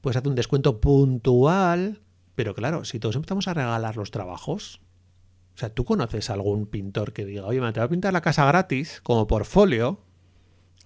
[0.00, 2.00] puedes hacer un descuento puntual,
[2.34, 4.80] pero claro, si todos empezamos a regalar los trabajos,
[5.54, 8.22] o sea, ¿tú conoces algún pintor que diga, oye, me te voy a pintar la
[8.22, 10.00] casa gratis, como portfolio,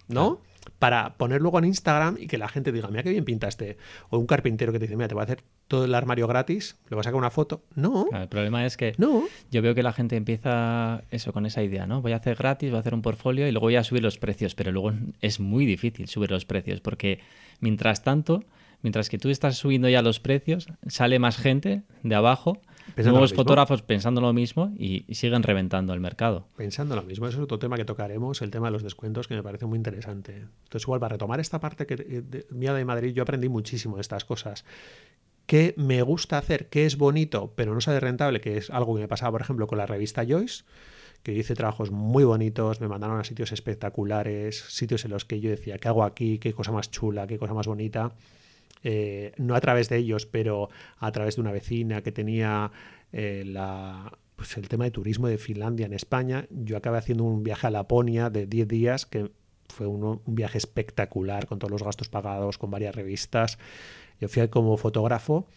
[0.09, 0.41] ¿no?
[0.81, 3.77] Para poner luego en Instagram y que la gente diga, mira qué bien pintaste.
[4.09, 6.79] O un carpintero que te dice, mira, te voy a hacer todo el armario gratis,
[6.89, 7.61] le voy a sacar una foto.
[7.75, 9.21] No, Claro, el problema es que no.
[9.51, 12.01] yo veo que la gente empieza eso con esa idea, ¿no?
[12.01, 14.17] Voy a hacer gratis, voy a hacer un portfolio y luego voy a subir los
[14.17, 14.91] precios, pero luego
[15.21, 17.19] es muy difícil subir los precios porque
[17.59, 18.43] mientras tanto,
[18.81, 22.59] mientras que tú estás subiendo ya los precios, sale más gente de abajo,
[22.95, 23.43] Pensando nuevos lo mismo.
[23.43, 26.47] fotógrafos pensando lo mismo y, y siguen reventando el mercado.
[26.57, 29.35] Pensando lo mismo, eso es otro tema que tocaremos, el tema de los descuentos, que
[29.35, 30.35] me parece muy interesante.
[30.35, 33.95] Entonces, igual, para retomar esta parte que, eh, de, mía de Madrid, yo aprendí muchísimo
[33.95, 34.65] de estas cosas.
[35.45, 36.69] ¿Qué me gusta hacer?
[36.69, 38.39] ¿Qué es bonito, pero no sale rentable?
[38.39, 40.63] Que es algo que me pasaba, por ejemplo, con la revista Joyce,
[41.23, 45.49] que hice trabajos muy bonitos, me mandaron a sitios espectaculares, sitios en los que yo
[45.49, 46.39] decía, ¿qué hago aquí?
[46.39, 47.27] ¿Qué cosa más chula?
[47.27, 48.13] ¿Qué cosa más bonita?
[48.83, 52.71] Eh, no a través de ellos, pero a través de una vecina que tenía
[53.13, 53.43] eh,
[54.35, 56.47] pues el tema de turismo de Finlandia en España.
[56.49, 59.31] Yo acabé haciendo un viaje a Laponia de 10 días que
[59.69, 63.57] fue un viaje espectacular con todos los gastos pagados, con varias revistas.
[64.19, 65.47] Yo fui como fotógrafo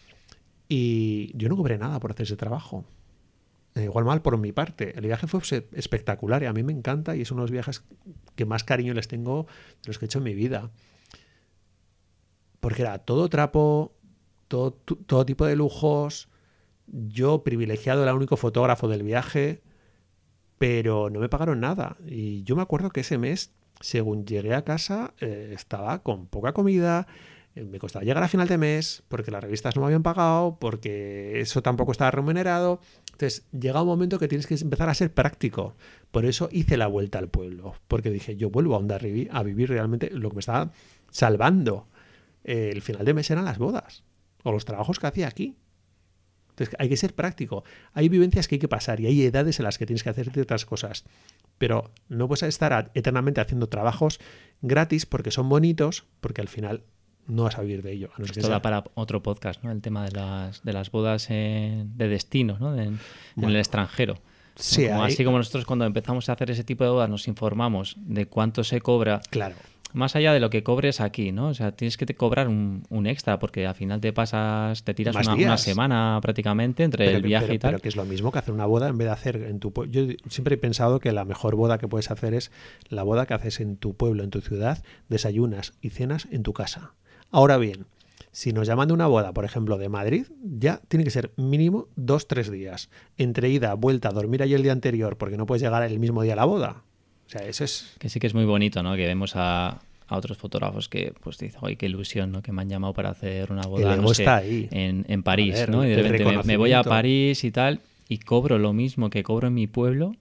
[0.67, 2.85] y yo no cobré nada por hacer ese trabajo.
[3.75, 4.97] Eh, igual mal por mi parte.
[4.97, 5.41] El viaje fue
[5.73, 7.83] espectacular y a mí me encanta y es uno de los viajes
[8.35, 9.47] que más cariño les tengo
[9.83, 10.71] de los que he hecho en mi vida.
[12.65, 13.93] Porque era todo trapo,
[14.47, 14.73] todo,
[15.27, 16.29] tipo de lujos.
[16.87, 19.61] Yo, privilegiado, era el único fotógrafo del viaje,
[20.57, 21.95] pero no me pagaron nada.
[22.07, 23.51] Y yo me acuerdo que ese mes,
[23.81, 27.05] según llegué a casa, eh, estaba con poca comida.
[27.53, 30.57] eh, Me costaba llegar a final de mes porque las revistas no me habían pagado,
[30.59, 32.79] porque eso tampoco estaba remunerado.
[33.11, 35.75] Entonces, llega un momento que tienes que empezar a ser práctico.
[36.09, 39.69] Por eso hice la vuelta al pueblo, porque dije, yo vuelvo a Hondarribí a vivir
[39.69, 40.71] realmente lo que me estaba
[41.11, 41.85] salvando.
[42.45, 44.03] Eh, el final de mes eran las bodas
[44.43, 45.57] o los trabajos que hacía aquí.
[46.51, 47.65] Entonces, hay que ser práctico.
[47.93, 50.31] Hay vivencias que hay que pasar y hay edades en las que tienes que hacer
[50.31, 51.03] ciertas cosas.
[51.57, 54.19] Pero no puedes estar eternamente haciendo trabajos
[54.61, 56.83] gratis porque son bonitos, porque al final
[57.27, 58.09] no vas a vivir de ello.
[58.15, 59.71] a no Esto da sea- para otro podcast, ¿no?
[59.71, 62.73] El tema de las, de las bodas en- de destino, ¿no?
[62.75, 62.99] En, en
[63.35, 63.49] Bueno.
[63.49, 64.15] el extranjero.
[64.55, 67.27] Sí, Como- hay- Así como nosotros cuando empezamos a hacer ese tipo de bodas nos
[67.27, 69.55] informamos de cuánto se cobra, Claro.
[69.95, 71.47] Más allá de lo que cobres aquí, ¿no?
[71.47, 74.93] O sea, tienes que te cobrar un, un extra porque al final te pasas, te
[74.93, 77.71] tiras una, semana prácticamente entre Pero el viaje pero- y tal.
[77.71, 79.71] pero que es lo mismo que hacer una boda en vez de hacer en tu
[79.73, 79.91] pueblo.
[79.91, 82.51] Yo siempre he pensado que la mejor boda que puedes hacer es
[82.89, 86.53] la boda que haces en tu pueblo, en tu ciudad, desayunas y cenas en tu
[86.53, 86.93] casa.
[87.31, 87.85] Ahora bien,
[88.31, 91.87] si nos llaman de una boda, por ejemplo, de Madrid, ya tiene que ser mínimo
[91.95, 92.89] dos, tres días.
[93.17, 96.33] Entre ida, vuelta, dormir allí el día anterior, porque no puedes llegar el mismo día
[96.33, 96.83] a la boda.
[97.27, 97.93] O sea, eso es...
[97.99, 98.95] Que sí que es muy bonito, ¿no?
[98.95, 99.69] Que vemos a,
[100.07, 102.41] a otros fotógrafos que pues dicen, oye, qué ilusión, ¿no?
[102.41, 104.67] Que me han llamado para hacer una boda no sé, ahí.
[104.71, 105.85] En, en París, ver, ¿no?
[105.85, 106.83] Y de repente me, me voy a.
[106.83, 110.15] París y tal y cobro lo mismo que cobro en mi pueblo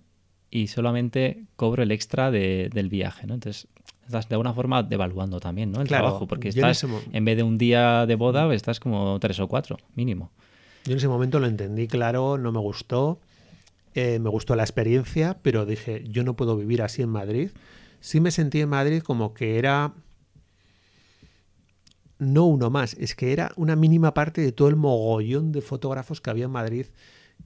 [0.51, 3.35] y solamente cobro el extra de- del viaje, ¿no?
[3.35, 3.67] Entonces
[4.07, 5.83] estás de alguna forma devaluando también, ¿no?
[5.83, 9.19] El Claro, trabajo, porque en estás, en vez de un día de boda, estás como
[9.21, 10.31] tres o cuatro, mínimo.
[10.85, 13.19] Yo en ese momento lo entendí claro, no me gustó,
[13.95, 17.51] eh, me gustó la experiencia, pero dije, yo no puedo vivir así en Madrid.
[18.01, 19.95] Sí me sentí en Madrid como que era
[22.19, 26.21] no uno más, es que era una mínima parte de todo el mogollón de fotógrafos
[26.21, 26.87] que había en Madrid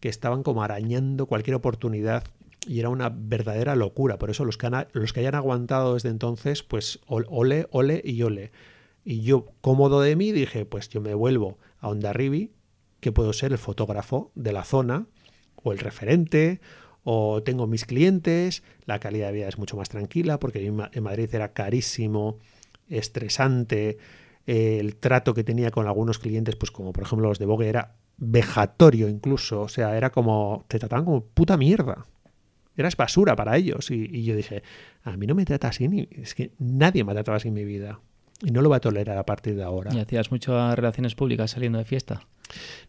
[0.01, 2.25] que estaban como arañando cualquier oportunidad
[2.67, 4.19] y era una verdadera locura.
[4.19, 8.03] Por eso los que, han- los que hayan aguantado desde entonces, pues ol- ole, ole
[8.05, 8.53] y ole.
[9.05, 12.53] Y yo, cómodo de mí, dije, pues yo me vuelvo a Ondarribi,
[13.01, 15.07] que puedo ser el fotógrafo de la zona,
[15.63, 16.61] o el referente,
[17.05, 20.91] o tengo mis clientes, la calidad de vida es mucho más tranquila, porque en Ma-
[20.93, 22.39] en Madrid era carísimo,
[22.89, 23.99] estresante,
[24.47, 27.69] eh, el trato que tenía con algunos clientes, pues como por ejemplo los de Vogue,
[27.69, 32.05] era vejatorio incluso, o sea, era como, te trataban como puta mierda.
[32.77, 33.91] Eras basura para ellos.
[33.91, 34.63] Y, y yo dije,
[35.03, 37.55] a mí no me trata así, ni, es que nadie me ha tratado así en
[37.55, 38.01] mi vida.
[38.41, 39.93] Y no lo voy a tolerar a partir de ahora.
[39.93, 42.21] ¿Y hacías muchas relaciones públicas saliendo de fiesta?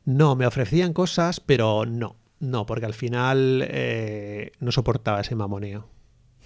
[0.05, 2.15] No, me ofrecían cosas, pero no.
[2.39, 5.87] No, porque al final eh, no soportaba ese mamoneo.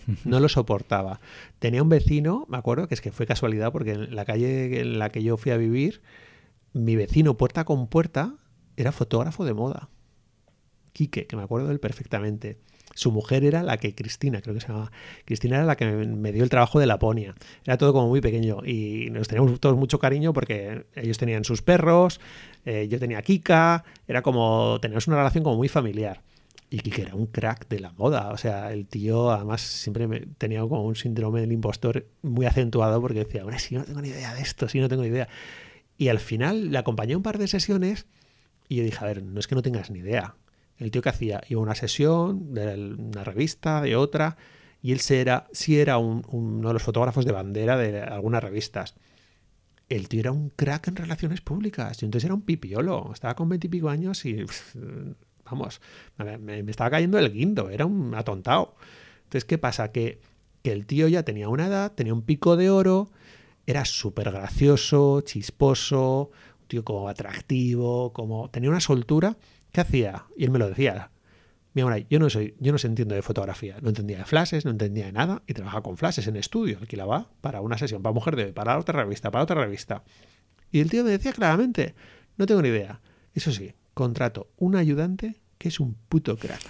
[0.26, 1.22] No lo soportaba.
[1.60, 5.00] Tenía un vecino, me acuerdo que es que fue casualidad, porque en la calle en
[5.00, 6.02] la que yo fui a vivir,
[6.74, 8.36] mi vecino puerta con puerta
[8.76, 9.90] era fotógrafo de moda.
[11.08, 12.58] Que me acuerdo de él perfectamente.
[12.96, 14.92] Su mujer era la que, Cristina, creo que se llamaba.
[15.26, 17.34] Cristina era la que me dio el trabajo de Laponia.
[17.66, 21.62] Era todo como muy pequeño y nos teníamos todos mucho cariño porque ellos tenían sus
[21.64, 22.20] perros,
[22.66, 26.22] eh, yo tenía Kika, era como, teníamos una relación como muy familiar.
[26.70, 28.32] Y Kike era un crack de la moda.
[28.32, 33.20] O sea, el tío además siempre tenía como un síndrome del impostor muy acentuado porque
[33.20, 35.28] decía, bueno, si no tengo ni idea de esto, si no tengo ni idea.
[35.98, 38.08] Y al final le acompañé un par de sesiones
[38.68, 40.36] y yo dije, a ver, no es que no tengas ni idea.
[40.78, 44.38] El tío que hacía, iba a una sesión de una revista, de otra,
[44.82, 48.96] y él sí era, sí era uno de los fotógrafos de bandera de algunas revistas.
[49.88, 53.12] El tío era un crack en relaciones públicas, y entonces era un pipiolo.
[53.14, 54.46] Estaba con veintipico años y
[55.46, 55.82] vamos,
[56.18, 58.76] me, estaba cayendo el guindo, era un atontado.
[59.24, 59.92] Entonces, ¿qué pasa?
[59.92, 60.20] Que,
[60.64, 63.12] el tío ya tenía una edad, tenía un pico de oro,
[63.66, 66.32] era súper gracioso, chisposo,
[66.62, 69.36] un tío como atractivo, como tenía una soltura.
[69.74, 70.28] ¿Qué hacía?
[70.38, 71.12] Y él me lo decía.
[71.74, 74.70] Mira, yo no soy, yo no sé entiendo de fotografía, no entendía de flashes, no
[74.70, 78.36] entendía de nada, y trabajaba con flashes en estudio, alquilaba para una sesión, para mujer
[78.36, 80.04] de, para otra revista, para otra revista.
[80.72, 81.96] Y el tío me decía claramente,
[82.38, 83.02] no tengo ni idea.
[83.34, 86.62] Eso sí, contrato un ayudante que es un puto crack.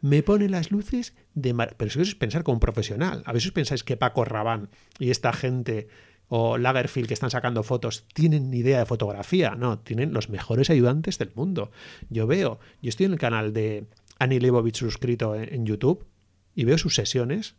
[0.00, 1.52] Me pone las luces de...
[1.54, 3.22] Pero eso es pensar como un profesional.
[3.26, 5.88] A veces pensáis que Paco Rabán y esta gente
[6.32, 9.56] o Lagerfield que están sacando fotos tienen idea de fotografía.
[9.56, 11.72] No, tienen los mejores ayudantes del mundo.
[12.08, 13.86] Yo veo, yo estoy en el canal de
[14.20, 16.06] Annie Leibovitz suscrito en, YouTube
[16.54, 17.56] y veo sus sesiones.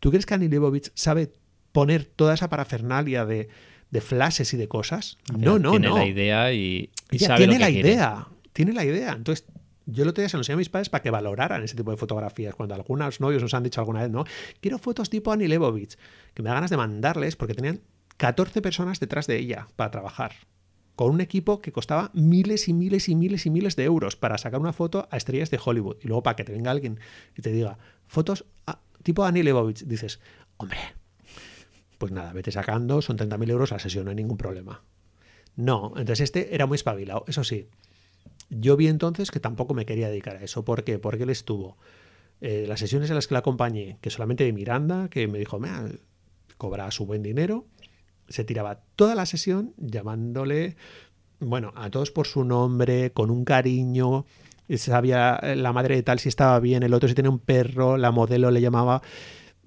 [0.00, 1.30] ¿Tú crees que Annie Leibovitz sabe
[1.72, 3.50] poner toda esa parafernalia de,
[3.90, 5.18] de flashes y de cosas?
[5.36, 5.80] No, no, no.
[5.80, 8.28] Tiene la idea y, ya tiene la idea.
[8.54, 9.12] Tiene la idea.
[9.12, 9.44] Entonces,
[9.92, 12.54] yo lo tenía se lo a mis padres para que valoraran ese tipo de fotografías.
[12.54, 14.24] Cuando algunos novios nos han dicho alguna vez, no,
[14.60, 15.96] quiero fotos tipo Annie Leibovitz,
[16.34, 17.80] que me da ganas de mandarles porque tenían
[18.16, 20.32] 14 personas detrás de ella para trabajar.
[20.96, 24.36] Con un equipo que costaba miles y miles y miles y miles de euros para
[24.36, 25.96] sacar una foto a estrellas de Hollywood.
[26.02, 27.00] Y luego para que te venga alguien
[27.36, 28.44] y te diga, fotos
[29.02, 30.20] tipo Annie Leibovitz, dices,
[30.58, 30.78] hombre,
[31.98, 34.82] pues nada, vete sacando, son 30.000 euros a la sesión, no hay ningún problema.
[35.56, 37.68] No, entonces este era muy espabilado, eso sí.
[38.50, 40.64] Yo vi entonces que tampoco me quería dedicar a eso.
[40.64, 40.98] ¿Por qué?
[40.98, 41.78] Porque él estuvo.
[42.40, 45.60] Eh, las sesiones en las que la acompañé, que solamente de Miranda, que me dijo,
[45.60, 45.70] me
[46.56, 47.66] cobra su buen dinero,
[48.28, 50.76] se tiraba toda la sesión llamándole,
[51.38, 54.24] bueno, a todos por su nombre, con un cariño,
[54.76, 58.10] sabía la madre de tal si estaba bien, el otro si tenía un perro, la
[58.10, 59.02] modelo le llamaba,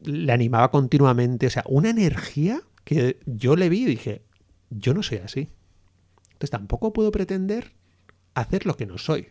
[0.03, 4.23] le animaba continuamente, o sea, una energía que yo le vi y dije,
[4.69, 5.49] yo no soy así.
[6.33, 7.73] Entonces tampoco puedo pretender
[8.33, 9.29] hacer lo que no soy.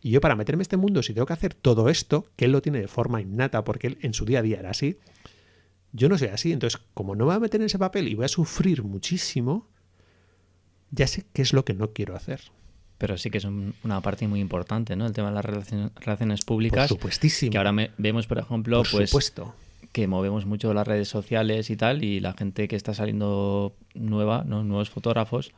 [0.00, 2.52] Y yo para meterme en este mundo, si tengo que hacer todo esto, que él
[2.52, 4.98] lo tiene de forma innata, porque él en su día a día era así,
[5.92, 6.52] yo no soy así.
[6.52, 9.68] Entonces, como no me voy a meter en ese papel y voy a sufrir muchísimo,
[10.90, 12.40] ya sé qué es lo que no quiero hacer.
[12.98, 15.06] Pero sí que es una parte muy importante, ¿no?
[15.06, 16.88] El tema de las relaciones, públicas.
[16.88, 17.52] Por supuestísimo.
[17.52, 19.32] Que ahora vemos, por ejemplo, pues
[19.92, 24.44] que movemos mucho las redes sociales y tal, y la gente que está saliendo nueva,
[24.44, 24.62] ¿no?
[24.64, 25.52] nuevos fotógrafos,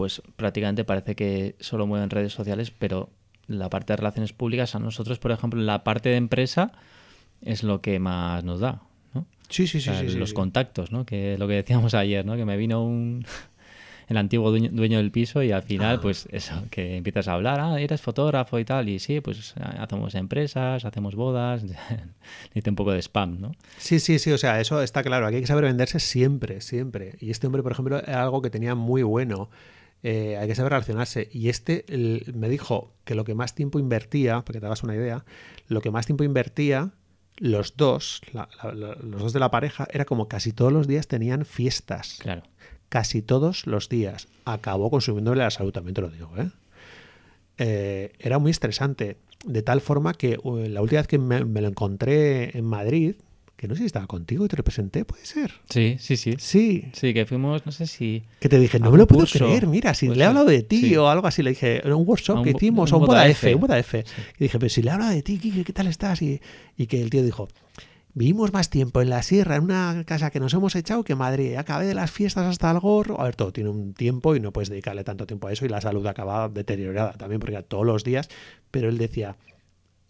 [0.00, 3.10] pues prácticamente parece que solo mueven redes sociales, pero
[3.48, 6.72] la parte de relaciones públicas a nosotros, por ejemplo, la parte de empresa
[7.42, 8.80] es lo que más nos da.
[9.12, 9.26] ¿no?
[9.50, 11.04] Sí, sí, sí, Los contactos, ¿no?
[11.04, 12.34] Que lo que decíamos ayer, ¿no?
[12.36, 13.26] Que me vino un
[14.08, 16.00] el antiguo dueño, del piso y al final, ah.
[16.00, 20.14] pues eso, que empiezas a hablar, ah, eres fotógrafo y tal, y sí, pues hacemos
[20.14, 21.62] empresas, hacemos bodas,
[22.44, 23.52] necesita un poco de spam, ¿no?
[23.76, 27.16] Sí, sí, sí, o sea, eso está claro, aquí hay que saber venderse siempre, siempre.
[27.20, 29.50] Y este hombre, por ejemplo, era algo que tenía muy bueno.
[30.02, 31.28] Eh, hay que saber relacionarse.
[31.32, 31.84] Y este
[32.34, 35.24] me dijo que lo que más tiempo invertía, para que te hagas una idea,
[35.68, 36.92] lo que más tiempo invertía,
[37.36, 42.18] los dos, los dos de la pareja, era como casi todos los días tenían fiestas.
[42.20, 42.42] Claro.
[42.88, 44.28] Casi todos los días.
[44.44, 46.32] Acabó consumiéndole la salud, también te lo digo.
[46.36, 46.50] ¿eh?
[47.58, 49.18] Eh, era muy estresante.
[49.44, 53.14] De tal forma que la última vez que me lo encontré en Madrid,
[53.60, 55.52] que no sé si estaba contigo y te representé, puede ser.
[55.68, 56.34] Sí, sí, sí.
[56.38, 56.88] Sí.
[56.94, 58.22] Sí, que fuimos, no sé si.
[58.38, 60.96] Que te dije, no me lo puedo creer, mira, si le he hablado de ti
[60.96, 63.60] o algo así, le dije, en un workshop que hicimos, o un Boda F, un
[63.60, 64.02] Boda F.
[64.38, 66.22] Y dije, pero si le he hablado de ti, ¿qué, tal estás?
[66.22, 66.40] Y,
[66.78, 67.48] y, que el tío dijo,
[68.14, 71.18] vivimos más tiempo en la sierra, en una casa que nos hemos echado que en
[71.18, 71.56] Madrid.
[71.56, 73.20] Acabé de las fiestas hasta el gorro.
[73.20, 75.68] A ver, todo tiene un tiempo y no puedes dedicarle tanto tiempo a eso y
[75.68, 78.30] la salud acaba deteriorada también porque todos los días.
[78.70, 79.36] Pero él decía,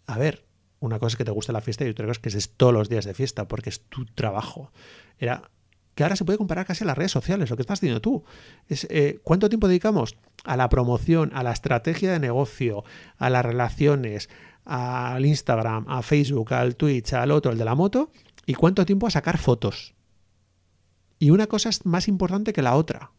[0.07, 0.45] a ver,
[0.81, 2.73] una cosa es que te guste la fiesta y otra cosa es que es todos
[2.73, 4.71] los días de fiesta, porque es tu trabajo.
[5.19, 5.49] Era
[5.93, 8.23] que ahora se puede comparar casi a las redes sociales, lo que estás diciendo tú.
[8.67, 12.83] Es, eh, ¿Cuánto tiempo dedicamos a la promoción, a la estrategia de negocio,
[13.17, 14.29] a las relaciones,
[14.65, 18.11] al Instagram, a Facebook, al Twitch, al otro, el de la moto?
[18.47, 19.93] ¿Y cuánto tiempo a sacar fotos?
[21.19, 23.11] Y una cosa es más importante que la otra.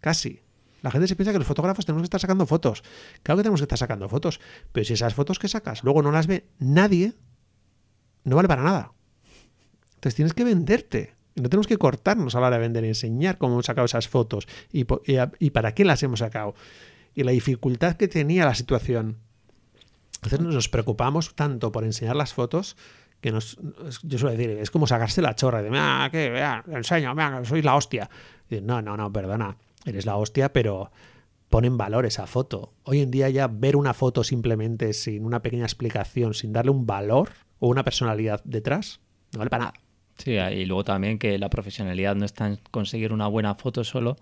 [0.00, 0.41] Casi.
[0.82, 2.82] La gente se piensa que los fotógrafos tenemos que estar sacando fotos.
[3.22, 4.40] Claro que tenemos que estar sacando fotos,
[4.72, 7.14] pero si esas fotos que sacas luego no las ve nadie,
[8.24, 8.92] no vale para nada.
[9.94, 11.14] Entonces tienes que venderte.
[11.36, 14.08] No tenemos que cortarnos a la hora de vender y enseñar cómo hemos sacado esas
[14.08, 14.84] fotos y,
[15.38, 16.54] y para qué las hemos sacado.
[17.14, 19.18] Y la dificultad que tenía la situación.
[20.16, 22.76] Entonces nos preocupamos tanto por enseñar las fotos
[23.22, 23.56] que nos,
[24.02, 26.36] yo suelo decir, es como sacarse la chorra de, ah, que
[26.76, 27.14] enseño,
[27.44, 28.10] soy la hostia.
[28.50, 30.90] no, no, no, perdona, eres la hostia, pero
[31.48, 32.72] pon en valor esa foto.
[32.84, 36.86] Hoy en día ya ver una foto simplemente sin una pequeña explicación, sin darle un
[36.86, 39.00] valor o una personalidad detrás,
[39.32, 39.74] no vale para nada.
[40.18, 44.16] Sí, y luego también que la profesionalidad no está en conseguir una buena foto solo,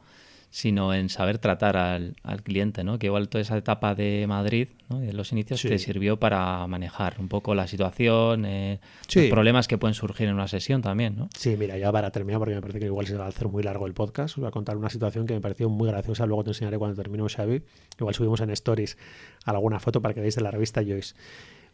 [0.51, 2.99] sino en saber tratar al, cliente, ¿no?
[2.99, 4.99] Que igual toda esa etapa de Madrid, ¿no?
[4.99, 8.81] de los inicios, te sirvió para manejar un poco la situación, eh,
[9.15, 11.29] los problemas que pueden surgir en una sesión también, ¿no?
[11.37, 13.63] Sí, mira, ya para terminar, porque me parece que igual se va a hacer muy
[13.63, 16.43] largo el podcast, os voy a contar una situación que me pareció muy graciosa, luego
[16.43, 17.63] te enseñaré cuando termine Xavi,
[17.99, 18.99] igual subimos en Stories
[19.45, 21.15] alguna foto para que veáis de la revista Joyce.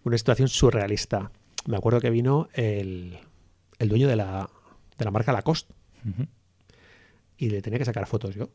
[0.05, 1.33] Una situación surrealista.
[1.67, 3.19] Me acuerdo que vino el,
[3.81, 4.49] dueño de la,
[4.99, 5.75] de la marca Lacoste
[7.39, 8.51] y le tenía que sacar fotos yo.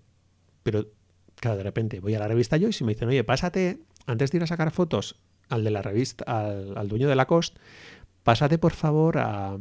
[0.63, 0.87] Pero,
[1.35, 4.37] claro, de repente voy a la revista Joyce y me dicen, oye, pásate, antes de
[4.37, 5.19] ir a sacar fotos
[5.49, 7.57] al de la revista, al, dueño de la Cost,
[8.23, 9.57] pásate por favor a,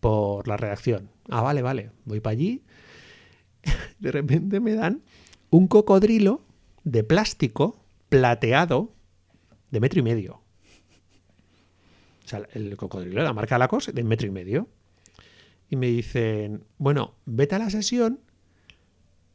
[0.00, 1.10] por la redacción.
[1.28, 2.62] Ah, vale, vale, voy para allí.
[4.00, 5.02] De repente me dan
[5.50, 6.40] un cocodrilo
[6.82, 7.76] de plástico
[8.08, 8.92] plateado
[9.70, 10.42] de metro y medio.
[12.24, 14.68] O sea, el cocodrilo de la marca Lacoste de metro y medio.
[15.70, 18.20] Y me dicen, bueno, vete a la sesión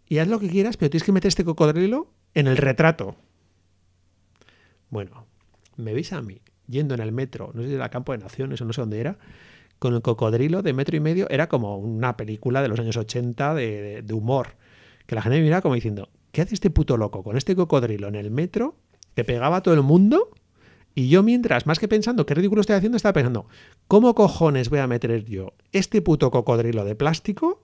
[0.08, 3.16] y haz lo que quieras, pero tienes que meter este cocodrilo en el retrato.
[4.90, 5.26] Bueno,
[5.76, 8.62] me veis a mí yendo en el metro, no sé si era Campo de Naciones
[8.62, 9.18] o no sé dónde era,
[9.80, 13.54] con el cocodrilo de metro y medio, era como una película de los años 80
[13.54, 14.56] de, humor,
[15.06, 18.08] que la gente me miraba como diciendo, ¿qué hace este puto loco con este cocodrilo
[18.08, 18.76] en el metro
[19.16, 20.30] que pegaba a todo el mundo?
[20.96, 23.48] Y yo mientras, más que pensando qué ridículo estoy haciendo, estaba pensando,
[23.88, 27.62] ¿cómo cojones voy a meter yo este puto cocodrilo de plástico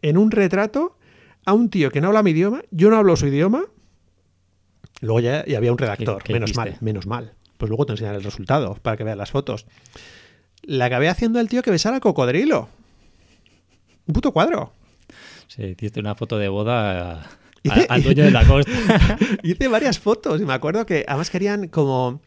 [0.00, 0.96] en un retrato
[1.44, 3.64] a un tío que no habla mi idioma, yo no hablo su idioma,
[5.00, 7.34] luego ya, había un redactor, menos mal, menos mal.
[7.58, 9.66] Pues luego te enseñaré el resultado para que veas las fotos.
[10.62, 12.68] La acabé haciendo el tío que besara al cocodrilo.
[14.06, 14.72] Un puto cuadro.
[15.46, 17.28] Sí, hiciste una foto de boda
[17.88, 19.18] al dueño de la costa.
[19.42, 22.20] hice varias fotos y me acuerdo que además querían como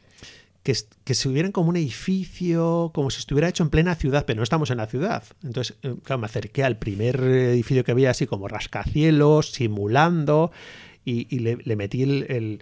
[0.68, 0.76] que,
[1.06, 4.44] que se hubieran como un edificio, como si estuviera hecho en plena ciudad, pero no
[4.44, 5.24] estamos en la ciudad.
[5.42, 10.52] Entonces, eh, claro, me acerqué al primer edificio que había así como rascacielos, simulando,
[11.06, 12.60] y, le, metí el,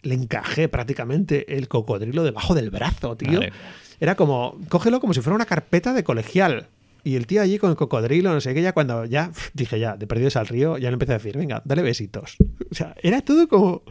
[0.00, 3.40] le encajé prácticamente el cocodrilo debajo del brazo, tío.
[4.00, 6.68] Era como, cógelo como si fuera una carpeta de colegial.
[7.04, 9.96] Y el tío allí con el cocodrilo, no sé qué, ya cuando ya dije ya,
[9.96, 12.36] de perdidos al río, ya le empecé a decir, venga, dale besitos.
[12.68, 13.82] O sea, era todo como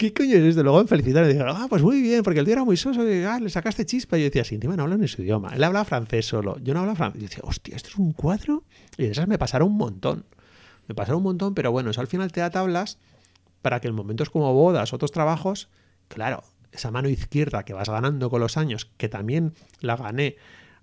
[0.00, 0.62] ¿qué coño es esto?
[0.62, 3.06] Luego me felicitaron y dijeron, ah, pues muy bien, porque el tío era muy soso,
[3.06, 4.16] y, ah, le sacaste chispa.
[4.16, 5.54] Y yo decía, sí, encima no habla ni su idioma.
[5.54, 7.20] Él habla francés solo, yo no hablo francés.
[7.20, 8.64] Y yo decía, hostia, ¿esto es un cuadro?
[8.96, 10.24] Y de esas me pasaron un montón.
[10.88, 12.98] Me pasaron un montón, pero bueno, eso al final te da tablas
[13.60, 15.68] para que en momentos como bodas, otros trabajos,
[16.08, 20.36] claro, esa mano izquierda que vas ganando con los años, que también la gané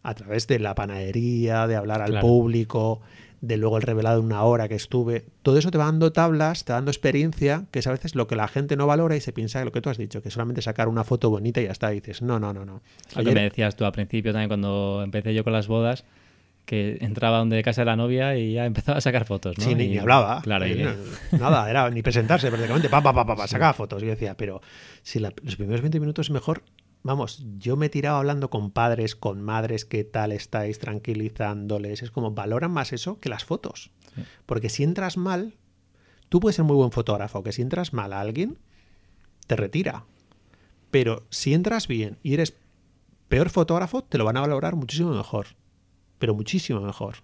[0.03, 3.01] a través de la panadería, de hablar al público,
[3.41, 5.25] de luego el revelado una hora que estuve.
[5.41, 8.27] Todo eso te va dando tablas, te va dando experiencia, que es a veces lo
[8.27, 10.31] que la gente no valora y se piensa que lo que tú has dicho, que
[10.31, 11.91] solamente sacar una foto bonita y ya está.
[11.91, 12.81] Y dices, no, no, no, no.
[13.15, 16.05] Lo que me decías tú al principio también cuando empecé yo con las bodas,
[16.67, 19.63] que entraba donde casa de la novia y ya empezaba a sacar fotos, ¿no?
[19.63, 20.41] Sí, ni, hablaba.
[20.41, 20.65] Claro,
[21.31, 24.03] nada, era ni presentarse prácticamente, pa, pa, pa, pa, sacaba fotos.
[24.03, 24.61] Y yo decía, pero
[25.01, 26.63] si los primeros 20 minutos es mejor
[27.03, 32.03] vamos, yo me he tirado hablando con padres, con madres, qué tal estáis, tranquilizándoles.
[32.03, 33.91] Es como, valoran más eso que las fotos.
[34.45, 35.53] Porque si entras mal,
[36.29, 38.57] tú puedes ser muy buen fotógrafo, que si entras mal a alguien,
[39.45, 40.05] te retira.
[40.91, 42.55] Pero si entras bien y eres
[43.27, 45.47] peor fotógrafo, te lo van a valorar muchísimo mejor.
[46.19, 47.17] Pero muchísimo mejor.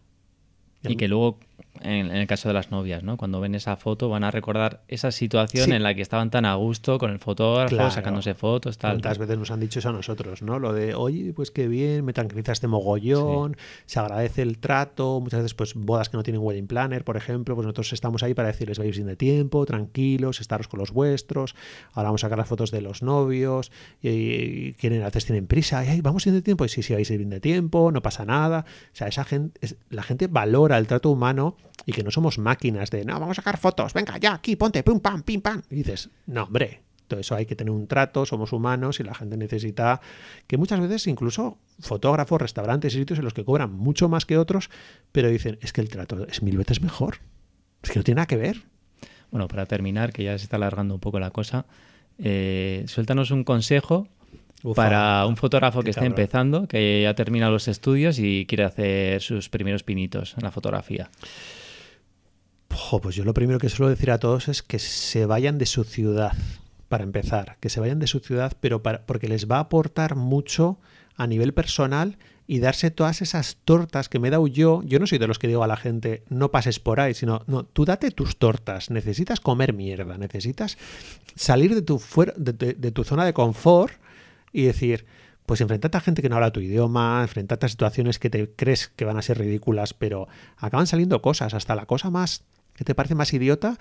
[0.83, 1.37] Y que luego
[1.81, 3.17] en, el caso de las novias, ¿no?
[3.17, 6.55] Cuando ven esa foto van a recordar esa situación en la que estaban tan a
[6.55, 8.93] gusto con el fotógrafo, sacándose fotos, tal.
[8.93, 10.59] ¿Cuántas veces nos han dicho eso a nosotros, ¿no?
[10.59, 15.41] Lo de, oye, pues qué bien, me tranquiliza este mogollón, se agradece el trato, muchas
[15.41, 18.49] veces pues bodas que no tienen wedding planner, por ejemplo, pues nosotros estamos ahí para
[18.49, 21.55] decirles, vais bien de tiempo, tranquilos, estaros con los vuestros,
[21.93, 23.71] ahora vamos a sacar las fotos de los novios,
[24.01, 27.09] y, quieren, a veces tienen prisa, y, vamos bien de tiempo, y sí, sí, vais
[27.09, 28.65] bien de tiempo, no pasa nada.
[28.93, 29.59] O sea, esa gente,
[29.89, 33.41] la gente valora el trato humano y que no somos máquinas de, no, vamos a
[33.41, 35.61] sacar fotos, venga, ya, aquí, ponte, pum, pam, pim, pam.
[35.69, 39.13] Y dices, no, hombre, todo eso hay que tener un trato, somos humanos y la
[39.13, 40.01] gente necesita
[40.47, 44.37] que muchas veces incluso fotógrafos, restaurantes y sitios en los que cobran mucho más que
[44.37, 44.69] otros,
[45.11, 47.17] pero dicen, es que el trato es mil veces mejor.
[47.81, 48.63] Es que no tiene nada que ver.
[49.29, 51.65] bueno, para terminar, que ya se está alargando un poco la cosa,
[52.17, 54.07] eh, suéltanos un consejo
[54.75, 59.49] para un fotógrafo que está empezando, que ya termina los estudios y quiere hacer sus
[59.49, 61.09] primeros pinitos en la fotografía.
[63.01, 65.83] pues yo lo primero que suelo decir a todos es que se vayan de su
[65.83, 66.33] ciudad,
[66.87, 70.15] para empezar, que se vayan de su ciudad, pero para, porque les va a aportar
[70.15, 70.77] mucho
[71.15, 74.81] a nivel personal y darse todas esas tortas que me he dado yo.
[74.83, 77.43] Yo no soy de los que digo a la gente, no pases por ahí, sino,
[77.47, 78.89] no, tú date tus tortas.
[78.89, 80.77] Necesitas comer mierda, necesitas
[81.35, 83.93] salir de tu, fuera, de, tu zona de confort
[84.53, 85.05] y decir,
[85.45, 88.87] pues enfrentarte a gente que no habla tu idioma, enfrentarte a situaciones que te crees
[88.87, 90.27] que van a ser ridículas, pero
[90.57, 92.45] acaban saliendo cosas, hasta la cosa más
[92.75, 93.77] que te parece más idiota.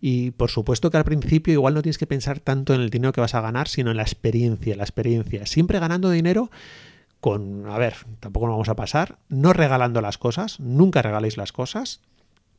[0.00, 3.12] Y por supuesto que al principio igual no tienes que pensar tanto en el dinero
[3.12, 5.46] que vas a ganar, sino en la experiencia, la experiencia.
[5.46, 6.50] Siempre ganando dinero
[7.20, 11.52] con, a ver, tampoco nos vamos a pasar, no regalando las cosas, nunca regaléis las
[11.52, 12.02] cosas,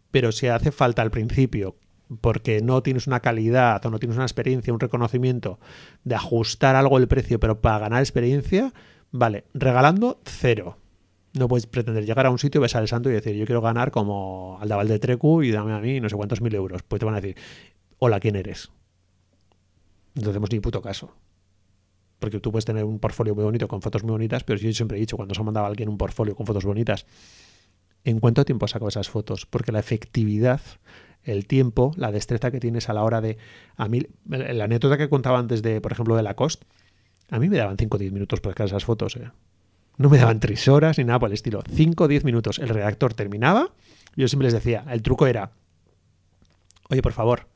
[0.09, 1.76] pero si hace falta al principio,
[2.22, 5.60] porque no tienes una calidad o no tienes una experiencia, un reconocimiento
[6.03, 8.74] de ajustar algo el precio, pero para ganar experiencia,
[9.12, 10.78] vale, regalando cero.
[11.34, 13.91] No puedes pretender llegar a un sitio, besar el santo y decir, yo quiero ganar
[13.91, 16.84] como Aldaval de Trecu y dame a mí no sé cuántos mil euros.
[16.84, 17.36] Pues te van a decir,
[17.99, 18.72] hola, ¿quién eres?
[20.14, 21.14] No hacemos ni puto caso
[22.20, 24.97] porque tú puedes tener un portfolio muy bonito con fotos muy bonitas, pero yo siempre
[24.97, 27.06] he dicho, cuando se ha mandado a alguien un portfolio con fotos bonitas,
[28.03, 29.45] ¿en cuánto tiempo saco esas fotos?
[29.45, 30.62] Porque la efectividad,
[31.26, 33.38] el tiempo, la destreza que tienes a la hora de...
[33.76, 36.66] A mí, la anécdota que contaba antes de, por ejemplo, de Lacoste,
[37.30, 39.16] a mí me daban 5 o 10 minutos para sacar esas fotos.
[39.18, 39.32] ¿eh?
[39.98, 41.64] No me daban 3 horas ni nada por el estilo.
[41.70, 42.60] 5 o 10 minutos.
[42.60, 43.72] El redactor terminaba.
[44.16, 45.52] Yo siempre les decía, el truco era,
[46.90, 47.48] oye, por favor,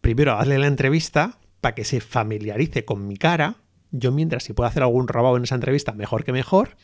[0.00, 3.56] primero hazle la entrevista para que se familiarice con mi cara.
[3.92, 6.76] Yo mientras si puedo hacer algún robado en esa entrevista, mejor que mejor.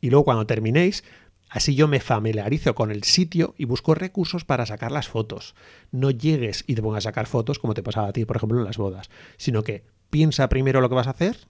[0.00, 1.04] Y luego cuando terminéis,
[1.50, 5.54] así yo me familiarizo con el sitio y busco recursos para sacar las fotos.
[5.90, 8.58] No llegues y te pongas a sacar fotos como te pasaba a ti, por ejemplo,
[8.58, 11.48] en las bodas, sino que piensa primero lo que vas a hacer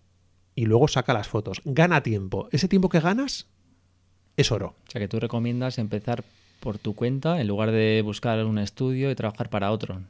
[0.55, 1.61] y luego saca las fotos.
[1.64, 2.48] Gana tiempo.
[2.51, 3.46] Ese tiempo que ganas
[4.36, 4.74] es oro.
[4.88, 6.24] O sea que tú recomiendas empezar
[6.61, 10.01] por tu cuenta en lugar de buscar un estudio y trabajar para otro.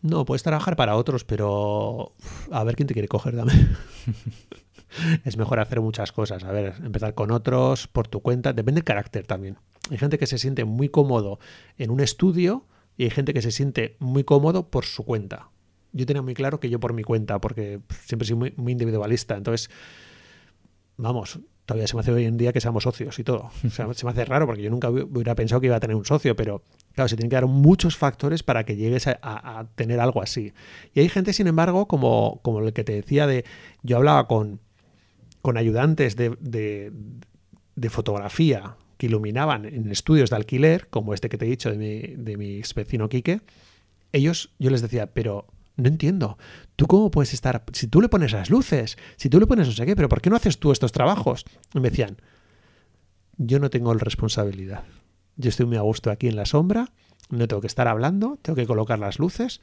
[0.00, 2.12] No, puedes trabajar para otros, pero
[2.52, 3.76] a ver quién te quiere coger también.
[5.24, 6.44] es mejor hacer muchas cosas.
[6.44, 8.52] A ver, empezar con otros, por tu cuenta.
[8.52, 9.58] Depende del carácter también.
[9.90, 11.38] Hay gente que se siente muy cómodo
[11.76, 12.66] en un estudio
[12.96, 15.50] y hay gente que se siente muy cómodo por su cuenta.
[15.92, 19.36] Yo tenía muy claro que yo por mi cuenta, porque siempre soy muy, individualista.
[19.36, 19.70] Entonces,
[20.96, 23.50] vamos, todavía se me hace hoy en día que seamos socios y todo.
[23.64, 25.96] O sea, se me hace raro porque yo nunca hubiera pensado que iba a tener
[25.96, 26.62] un socio, pero
[26.92, 30.52] claro, se tienen que dar muchos factores para que llegues a, tener algo así.
[30.92, 33.44] Y hay gente, sin embargo, como, como el que te decía de,
[33.82, 34.60] yo hablaba con,
[35.42, 41.46] con ayudantes de, de, fotografía que iluminaban en estudios de alquiler, como este que te
[41.46, 43.40] he dicho de mi, de mi vecino Quique,
[44.12, 46.38] ellos, yo les decía, pero no entiendo.
[46.76, 47.62] ¿Tú cómo puedes estar?
[47.72, 50.20] Si tú le pones las luces, si tú le pones no sé qué, pero ¿por
[50.20, 51.44] qué no haces tú estos trabajos?
[51.72, 52.18] Me decían,
[53.36, 54.84] yo no tengo responsabilidad.
[55.36, 56.90] Yo estoy muy a gusto aquí en la sombra,
[57.30, 59.60] no tengo que estar hablando, tengo que colocar las luces,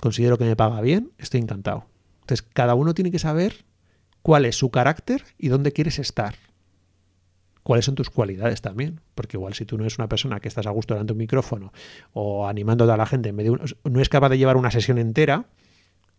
[0.00, 1.84] considero que me paga bien, estoy encantado.
[2.22, 3.64] Entonces, cada uno tiene que saber
[4.28, 6.34] cuál es su carácter y dónde quieres estar.
[7.62, 10.66] Cuáles son tus cualidades también, porque igual si tú no eres una persona que estás
[10.66, 11.72] a gusto delante de un micrófono
[12.12, 15.46] o animando a la gente en medio no es capaz de llevar una sesión entera,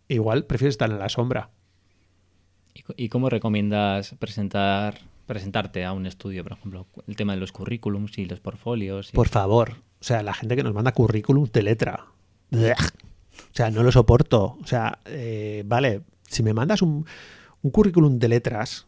[0.07, 1.51] igual prefieres estar en la sombra.
[2.97, 6.87] ¿Y cómo recomiendas presentar presentarte a un estudio, por ejemplo?
[7.05, 9.11] El tema de los currículums y los portfolios.
[9.11, 12.07] Por favor, o sea, la gente que nos manda currículums de letra.
[12.51, 14.57] O sea, no lo soporto.
[14.63, 17.05] O sea, eh, vale, si me mandas un,
[17.61, 18.87] un currículum de letras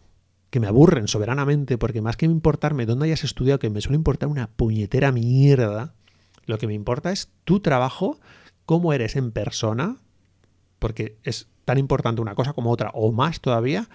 [0.49, 4.29] que me aburren soberanamente, porque más que importarme dónde hayas estudiado, que me suele importar
[4.29, 5.93] una puñetera mierda,
[6.45, 8.19] lo que me importa es tu trabajo,
[8.65, 9.97] cómo eres en persona,
[10.79, 13.87] porque es tan importante una cosa como otra, o más todavía,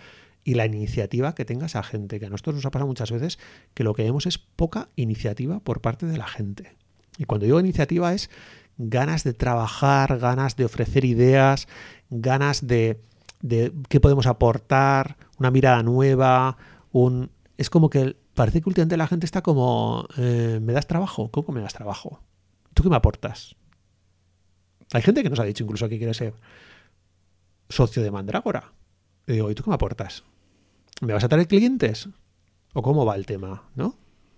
[0.45, 3.39] y la iniciativa que tenga esa gente, que a nosotros nos ha pasado muchas veces
[3.75, 6.77] que lo que vemos es poca iniciativa por parte de la gente.
[7.19, 8.31] Y cuando digo iniciativa es
[8.79, 11.67] ganas de trabajar, ganas de ofrecer ideas,
[12.11, 13.01] ganas de,
[13.41, 16.57] de qué podemos aportar, una mirada nueva,
[16.93, 17.31] un...
[17.57, 21.31] Es como que parece que últimamente la gente está como, eh, ¿me das trabajo?
[21.31, 22.21] ¿Cómo me das trabajo?
[22.75, 23.57] ¿Tú qué me aportas?
[24.93, 26.35] Hay gente que nos ha dicho incluso que quiere ser
[27.69, 28.73] socio de Mandrágora.
[29.27, 30.23] Y digo, ¿y tú qué me aportas?
[31.01, 32.09] ¿Me vas a traer clientes?
[32.75, 33.65] ¿O cómo va el tema?
[33.75, 33.97] ¿No?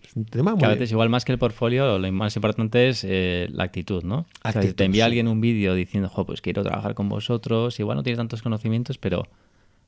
[0.08, 0.64] Es un tema muy...
[0.64, 4.26] a veces igual más que el portfolio, lo más importante es eh, la actitud, ¿no?
[4.58, 8.02] si te envía alguien un vídeo diciendo, jo, pues quiero trabajar con vosotros, igual no
[8.02, 9.28] tienes tantos conocimientos, pero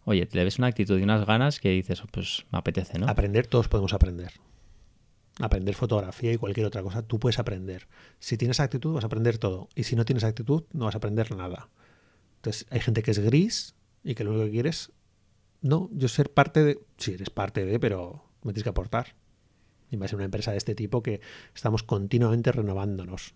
[0.04, 3.08] oye, le ves una actitud y unas ganas que dices, oh, pues me apetece, ¿no?
[3.08, 4.32] Aprender, todos podemos aprender.
[5.38, 7.88] aprender fotografía y cualquier otra cosa, tú puedes aprender.
[8.18, 9.70] Si tienes actitud, vas a aprender todo.
[9.74, 11.70] Y si no tienes actitud, no vas a aprender nada.
[12.36, 14.92] Entonces, hay gente que es gris y que lo único que quieres,
[15.62, 19.14] no, yo ser parte de, sí, eres parte de, pero me tienes que aportar.
[19.90, 21.20] Y más en una empresa de este tipo que
[21.54, 23.34] estamos continuamente renovándonos.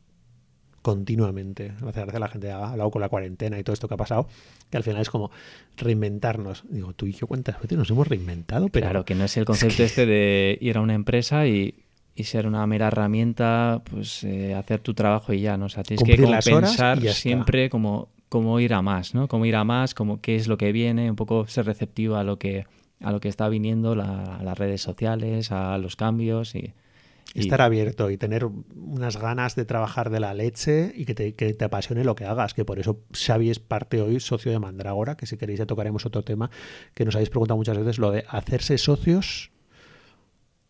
[0.82, 1.72] Continuamente.
[1.80, 3.96] Me hace gracia la gente ha hablado con la cuarentena y todo esto que ha
[3.96, 4.28] pasado,
[4.70, 5.30] que al final es como
[5.78, 6.64] reinventarnos.
[6.68, 8.84] Digo, tú y yo cuántas veces nos hemos reinventado, pero.
[8.84, 11.84] Claro, que no es el concepto este de ir a una empresa y,
[12.14, 15.66] y ser una mera herramienta, pues eh, hacer tu trabajo y ya, ¿no?
[15.66, 19.26] O sea, tienes Cumplir que las pensar siempre como, como ir a más, ¿no?
[19.26, 22.24] Como ir a más, como qué es lo que viene, un poco ser receptivo a
[22.24, 22.66] lo que,
[23.00, 26.74] a lo que está viniendo, a las redes sociales, a los cambios y...
[27.34, 31.52] estar abierto y tener unas ganas de trabajar de la leche y que te, que
[31.52, 35.16] te apasione lo que hagas, que por eso Xavi es parte hoy socio de Mandrágora,
[35.16, 36.50] que si queréis ya tocaremos otro tema
[36.94, 39.50] que nos habéis preguntado muchas veces, lo de hacerse socios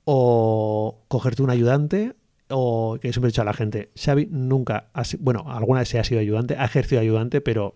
[0.05, 2.15] o cogerte un ayudante
[2.49, 5.99] o que siempre he dicho a la gente, Xavi nunca, ha bueno, alguna vez se
[5.99, 7.75] ha sido ayudante, ha ejercido ayudante, pero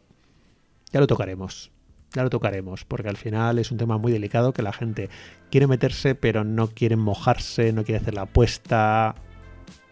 [0.93, 1.73] ya lo tocaremos.
[2.15, 5.11] Ya lo tocaremos, porque al final es un tema muy delicado que la gente
[5.51, 9.15] quiere meterse, pero no quiere mojarse, no quiere hacer la apuesta.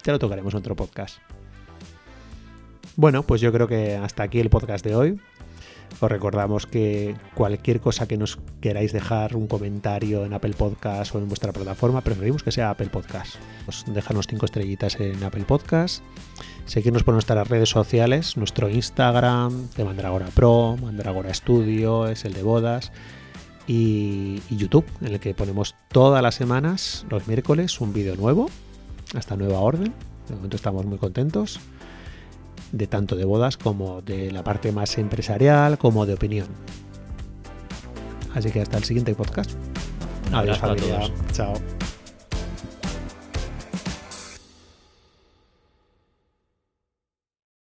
[0.03, 1.19] Ya lo tocaremos en otro podcast.
[2.97, 5.21] Bueno, pues yo creo que hasta aquí el podcast de hoy.
[6.01, 11.19] Os recordamos que cualquier cosa que nos queráis dejar, un comentario en Apple Podcast o
[11.19, 13.37] en vuestra plataforma, preferimos que sea Apple Podcast.
[13.67, 16.03] Os dejarnos cinco estrellitas en Apple Podcast.
[16.67, 22.43] Seguirnos por nuestras redes sociales, nuestro Instagram de Mandragora Pro, Mandragora Studio, es el de
[22.43, 22.93] bodas,
[23.67, 28.51] y, y YouTube, en el que ponemos todas las semanas, los miércoles, un vídeo nuevo,
[29.15, 29.93] hasta nueva orden.
[30.29, 31.61] De momento estamos muy contentos,
[32.73, 36.49] de tanto de bodas como de la parte más empresarial, como de opinión.
[38.35, 39.53] Así que hasta el siguiente podcast.
[40.33, 41.01] Adiós familia.
[41.01, 41.13] todos.
[41.33, 41.55] Chao.